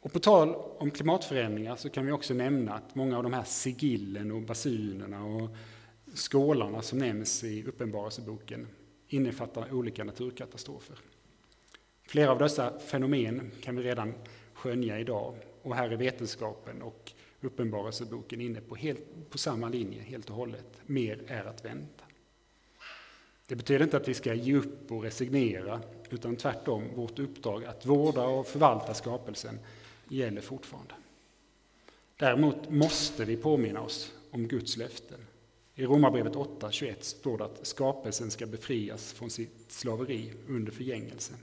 Och 0.00 0.12
på 0.12 0.18
tal 0.18 0.54
om 0.54 0.90
klimatförändringar 0.90 1.76
så 1.76 1.90
kan 1.90 2.06
vi 2.06 2.12
också 2.12 2.34
nämna 2.34 2.74
att 2.74 2.94
många 2.94 3.16
av 3.16 3.22
de 3.22 3.32
här 3.32 3.44
sigillen 3.44 4.32
och 4.32 4.42
basunerna 4.42 5.24
och 5.24 5.50
skålarna 6.14 6.82
som 6.82 6.98
nämns 6.98 7.44
i 7.44 7.64
Uppenbarelseboken 7.64 8.68
innefattar 9.08 9.72
olika 9.72 10.04
naturkatastrofer. 10.04 10.98
Flera 12.02 12.30
av 12.30 12.38
dessa 12.38 12.78
fenomen 12.78 13.50
kan 13.62 13.76
vi 13.76 13.82
redan 13.82 14.14
skönja 14.52 15.00
idag 15.00 15.34
och 15.62 15.74
här 15.74 15.90
är 15.90 15.96
vetenskapen 15.96 16.82
och 16.82 17.12
Uppenbarelseboken 17.40 18.40
inne 18.40 18.60
på, 18.60 18.74
helt, 18.74 19.30
på 19.30 19.38
samma 19.38 19.68
linje 19.68 20.02
helt 20.02 20.30
och 20.30 20.36
hållet. 20.36 20.66
Mer 20.86 21.22
är 21.26 21.44
att 21.44 21.64
vänta. 21.64 22.04
Det 23.48 23.56
betyder 23.56 23.84
inte 23.84 23.96
att 23.96 24.08
vi 24.08 24.14
ska 24.14 24.34
ge 24.34 24.56
upp 24.56 24.92
och 24.92 25.02
resignera, 25.02 25.80
utan 26.10 26.36
tvärtom, 26.36 26.84
vårt 26.94 27.18
uppdrag 27.18 27.64
att 27.64 27.86
vårda 27.86 28.22
och 28.22 28.46
förvalta 28.46 28.94
skapelsen 28.94 29.58
gäller 30.08 30.40
fortfarande. 30.40 30.94
Däremot 32.16 32.70
måste 32.70 33.24
vi 33.24 33.36
påminna 33.36 33.80
oss 33.80 34.12
om 34.30 34.48
Guds 34.48 34.76
löften. 34.76 35.18
I 35.74 35.86
Romarbrevet 35.86 36.32
8.21 36.32 36.94
står 37.00 37.38
det 37.38 37.44
att 37.44 37.66
skapelsen 37.66 38.30
ska 38.30 38.46
befrias 38.46 39.12
från 39.12 39.30
sitt 39.30 39.64
slaveri 39.68 40.32
under 40.48 40.72
förgängelsen. 40.72 41.36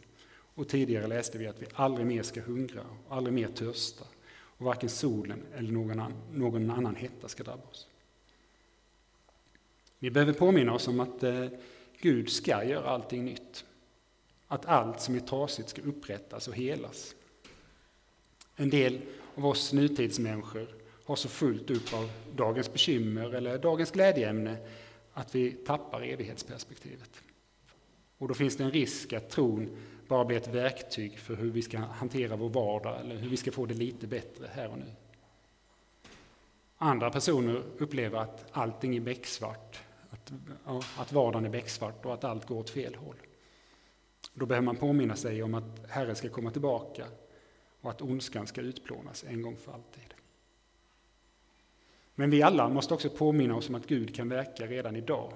Och 0.55 0.67
tidigare 0.67 1.07
läste 1.07 1.37
vi 1.37 1.47
att 1.47 1.61
vi 1.61 1.65
aldrig 1.73 2.07
mer 2.07 2.23
ska 2.23 2.41
hungra 2.41 2.81
och 2.81 3.15
aldrig 3.15 3.33
mer 3.33 3.47
törsta 3.47 4.05
och 4.31 4.65
varken 4.65 4.89
solen 4.89 5.43
eller 5.55 5.71
någon 5.71 5.99
annan, 5.99 6.13
någon 6.33 6.71
annan 6.71 6.95
hetta 6.95 7.27
ska 7.27 7.43
drabba 7.43 7.63
oss. 7.71 7.87
Vi 9.99 10.11
behöver 10.11 10.33
påminna 10.33 10.73
oss 10.73 10.87
om 10.87 10.99
att 10.99 11.23
eh, 11.23 11.47
Gud 12.05 12.29
ska 12.29 12.63
göra 12.63 12.89
allting 12.89 13.25
nytt. 13.25 13.65
Att 14.47 14.65
allt 14.65 15.01
som 15.01 15.15
är 15.15 15.19
trasigt 15.19 15.69
ska 15.69 15.81
upprättas 15.81 16.47
och 16.47 16.55
helas. 16.55 17.15
En 18.55 18.69
del 18.69 19.01
av 19.35 19.45
oss 19.45 19.73
nutidsmänniskor 19.73 20.67
har 21.05 21.15
så 21.15 21.29
fullt 21.29 21.69
upp 21.69 21.93
av 21.93 22.11
dagens 22.35 22.73
bekymmer 22.73 23.33
eller 23.33 23.57
dagens 23.57 23.91
glädjeämne 23.91 24.57
att 25.13 25.35
vi 25.35 25.51
tappar 25.51 26.01
evighetsperspektivet. 26.01 27.21
Och 28.17 28.27
då 28.27 28.33
finns 28.33 28.57
det 28.57 28.63
en 28.63 28.71
risk 28.71 29.13
att 29.13 29.29
tron 29.29 29.77
bara 30.07 30.25
blir 30.25 30.37
ett 30.37 30.47
verktyg 30.47 31.19
för 31.19 31.35
hur 31.35 31.51
vi 31.51 31.61
ska 31.61 31.77
hantera 31.77 32.35
vår 32.35 32.49
vardag 32.49 32.99
eller 33.01 33.15
hur 33.15 33.29
vi 33.29 33.37
ska 33.37 33.51
få 33.51 33.65
det 33.65 33.73
lite 33.73 34.07
bättre 34.07 34.49
här 34.53 34.69
och 34.69 34.77
nu. 34.77 34.91
Andra 36.77 37.09
personer 37.09 37.63
upplever 37.77 38.19
att 38.19 38.45
allting 38.51 38.95
är 38.95 39.01
becksvart 39.01 39.81
att, 40.65 40.99
att 40.99 41.11
vardagen 41.11 41.45
är 41.45 41.49
becksvart 41.49 42.05
och 42.05 42.13
att 42.13 42.23
allt 42.23 42.47
går 42.47 42.57
åt 42.57 42.69
fel 42.69 42.95
håll. 42.95 43.15
Då 44.33 44.45
behöver 44.45 44.65
man 44.65 44.75
påminna 44.75 45.15
sig 45.15 45.43
om 45.43 45.53
att 45.53 45.85
Herren 45.89 46.15
ska 46.15 46.29
komma 46.29 46.51
tillbaka 46.51 47.07
och 47.81 47.89
att 47.89 48.01
ondskan 48.01 48.47
ska 48.47 48.61
utplånas 48.61 49.23
en 49.23 49.41
gång 49.41 49.57
för 49.57 49.71
alltid. 49.71 50.13
Men 52.15 52.29
vi 52.29 52.41
alla 52.41 52.69
måste 52.69 52.93
också 52.93 53.09
påminna 53.09 53.55
oss 53.55 53.69
om 53.69 53.75
att 53.75 53.87
Gud 53.87 54.15
kan 54.15 54.29
verka 54.29 54.67
redan 54.67 54.95
idag. 54.95 55.33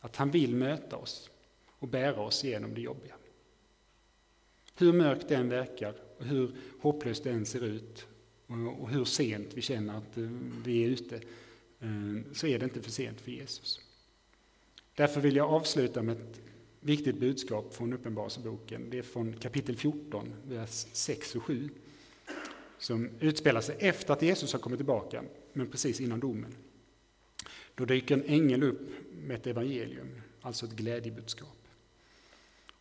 Att 0.00 0.16
han 0.16 0.30
vill 0.30 0.54
möta 0.54 0.96
oss 0.96 1.30
och 1.78 1.88
bära 1.88 2.20
oss 2.20 2.44
igenom 2.44 2.74
det 2.74 2.80
jobbiga. 2.80 3.14
Hur 4.76 4.92
mörkt 4.92 5.28
den 5.28 5.48
verkar 5.48 5.94
och 6.18 6.24
hur 6.24 6.56
hopplöst 6.80 7.24
den 7.24 7.46
ser 7.46 7.64
ut 7.64 8.06
och 8.80 8.90
hur 8.90 9.04
sent 9.04 9.54
vi 9.54 9.62
känner 9.62 9.98
att 9.98 10.18
eh, 10.18 10.24
vi 10.64 10.84
är 10.84 10.88
ute 10.88 11.20
Eh, 11.82 12.32
så 12.32 12.46
är 12.46 12.58
det 12.58 12.64
inte 12.64 12.82
för 12.82 12.90
sent 12.90 13.20
för 13.20 13.30
Jesus. 13.30 13.80
Därför 14.94 15.20
vill 15.20 15.36
jag 15.36 15.50
avsluta 15.50 16.02
med 16.02 16.16
ett 16.16 16.40
viktigt 16.80 17.16
budskap 17.16 17.74
från 17.74 17.92
Uppenbarelseboken. 17.92 18.90
Det 18.90 18.98
är 18.98 19.02
från 19.02 19.32
kapitel 19.32 19.76
14, 19.76 20.34
vers 20.44 20.86
6 20.92 21.36
och 21.36 21.42
7, 21.42 21.68
som 22.78 23.10
utspelar 23.20 23.60
sig 23.60 23.76
efter 23.78 24.12
att 24.12 24.22
Jesus 24.22 24.52
har 24.52 24.60
kommit 24.60 24.78
tillbaka, 24.78 25.24
men 25.52 25.70
precis 25.70 26.00
innan 26.00 26.20
domen. 26.20 26.54
Då 27.74 27.84
dyker 27.84 28.14
en 28.14 28.24
ängel 28.24 28.62
upp 28.62 28.90
med 29.12 29.36
ett 29.36 29.46
evangelium, 29.46 30.22
alltså 30.40 30.66
ett 30.66 30.72
glädjebudskap. 30.72 31.58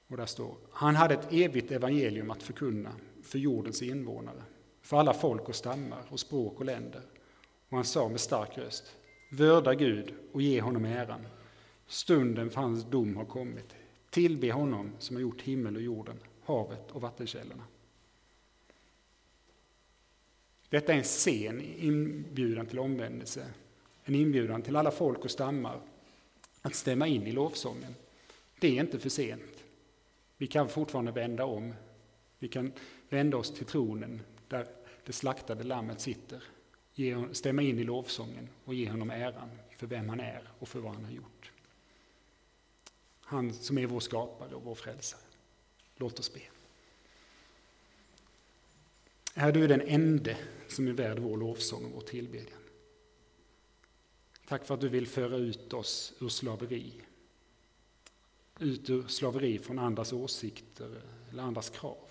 Och 0.08 0.18
där 0.18 0.26
står, 0.26 0.56
han 0.72 0.96
hade 0.96 1.14
ett 1.14 1.34
evigt 1.34 1.72
evangelium 1.72 2.32
att 2.32 2.44
förkunna 2.44 2.92
för 3.24 3.40
jordens 3.40 3.82
invånare, 3.82 4.44
för 4.82 4.98
alla 4.98 5.14
folk 5.14 5.50
och 5.50 5.56
stammar 5.56 6.04
och 6.10 6.20
språk 6.20 6.60
och 6.60 6.66
länder. 6.66 7.02
Och 7.72 7.78
han 7.78 7.86
sa 7.86 8.10
med 8.10 8.20
stark 8.20 8.58
röst, 8.58 8.96
vörda 9.30 9.74
Gud 9.76 10.14
och 10.32 10.42
ge 10.42 10.62
honom 10.62 10.86
äran. 10.86 11.28
Stunden 11.88 12.50
för 12.50 12.62
hans 12.62 12.84
dom 12.84 13.18
har 13.18 13.26
kommit. 13.26 13.76
Tillbe 14.10 14.52
honom 14.52 14.92
som 15.00 15.16
har 15.16 15.22
gjort 15.22 15.42
himmel 15.42 15.76
och 15.76 15.82
jorden, 15.82 16.20
havet 16.44 16.92
och 16.92 17.02
vattenkällorna. 17.02 17.64
Detta 20.70 20.94
är 20.94 20.98
en 20.98 21.04
sen 21.04 21.62
inbjudan 21.62 22.66
till 22.66 22.80
omvändelse, 22.80 23.46
en 24.04 24.16
inbjudan 24.16 24.62
till 24.62 24.76
alla 24.76 24.92
folk 24.92 25.26
och 25.26 25.32
stammar 25.32 25.82
att 26.62 26.76
stämma 26.76 27.08
in 27.08 27.28
i 27.28 27.32
lovsången. 27.32 27.96
Det 28.60 28.78
är 28.78 28.82
inte 28.82 29.00
för 29.00 29.10
sent. 29.10 29.64
Vi 30.38 30.48
kan 30.48 30.70
fortfarande 30.70 31.12
vända 31.12 31.46
om. 31.46 31.74
Vi 32.40 32.48
kan 32.48 32.72
vända 33.10 33.38
oss 33.38 33.54
till 33.54 33.66
tronen 33.66 34.22
där 34.48 34.68
det 35.06 35.14
slaktade 35.14 35.64
lammet 35.64 36.02
sitter 36.02 36.44
ge, 36.94 37.34
stämma 37.34 37.62
in 37.62 37.80
i 37.80 37.84
lovsången 37.84 38.50
och 38.66 38.74
ge 38.74 38.90
honom 38.90 39.10
äran 39.10 39.50
för 39.78 39.88
vem 39.88 40.10
han 40.10 40.20
är 40.20 40.50
och 40.60 40.68
för 40.68 40.80
vad 40.80 40.94
han 40.94 41.06
har 41.06 41.12
gjort. 41.12 41.52
Han 43.22 43.54
som 43.54 43.78
är 43.78 43.86
vår 43.86 44.00
skapare 44.00 44.56
och 44.56 44.64
vår 44.64 44.76
frälsare. 44.76 45.22
Låt 45.96 46.20
oss 46.20 46.34
be. 46.34 46.42
Herre, 49.36 49.52
du 49.52 49.64
är 49.64 49.68
den 49.68 49.82
ende 49.82 50.38
som 50.68 50.88
är 50.88 50.92
värd 50.92 51.20
vår 51.20 51.38
lovsång 51.38 51.86
och 51.86 51.92
vår 51.92 52.02
tillbedjan. 52.02 52.60
Tack 54.48 54.66
för 54.66 54.74
att 54.74 54.82
du 54.82 54.90
vill 54.90 55.08
föra 55.08 55.38
ut 55.38 55.74
oss 55.74 56.14
ur 56.20 56.30
slaveri. 56.30 56.94
Ut 58.60 58.90
ur 58.90 59.08
slaveri 59.08 59.60
från 59.60 59.80
andras 59.80 60.14
åsikter 60.14 61.02
eller 61.30 61.44
andras 61.44 61.70
krav 61.70 62.11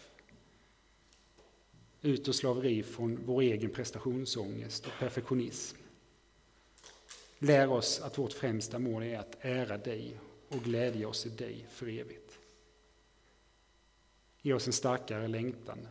ut 2.03 2.29
ur 2.29 2.33
slaveri 2.33 2.83
från 2.83 3.19
vår 3.25 3.43
egen 3.43 3.71
prestationsångest 3.71 4.87
och 4.87 4.93
perfektionism. 4.99 5.77
Lär 7.39 7.71
oss 7.71 8.01
att 8.01 8.19
vårt 8.19 8.33
främsta 8.33 8.79
mål 8.79 9.03
är 9.03 9.19
att 9.19 9.37
ära 9.41 9.79
dig 9.79 10.21
och 10.49 10.63
glädja 10.63 11.09
oss 11.09 11.27
i 11.27 11.29
dig 11.29 11.67
för 11.71 11.89
evigt. 11.89 12.39
Ge 14.43 14.53
oss 14.53 14.67
en 14.67 14.73
starkare 14.73 15.29
längtan 15.29 15.89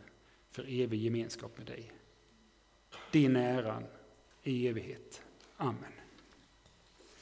för 0.51 0.81
evig 0.81 1.03
gemenskap 1.03 1.57
med 1.57 1.67
dig. 1.67 1.91
Din 3.11 3.35
äran 3.35 3.83
i 4.43 4.67
evighet. 4.67 5.21
Amen. 5.57 5.98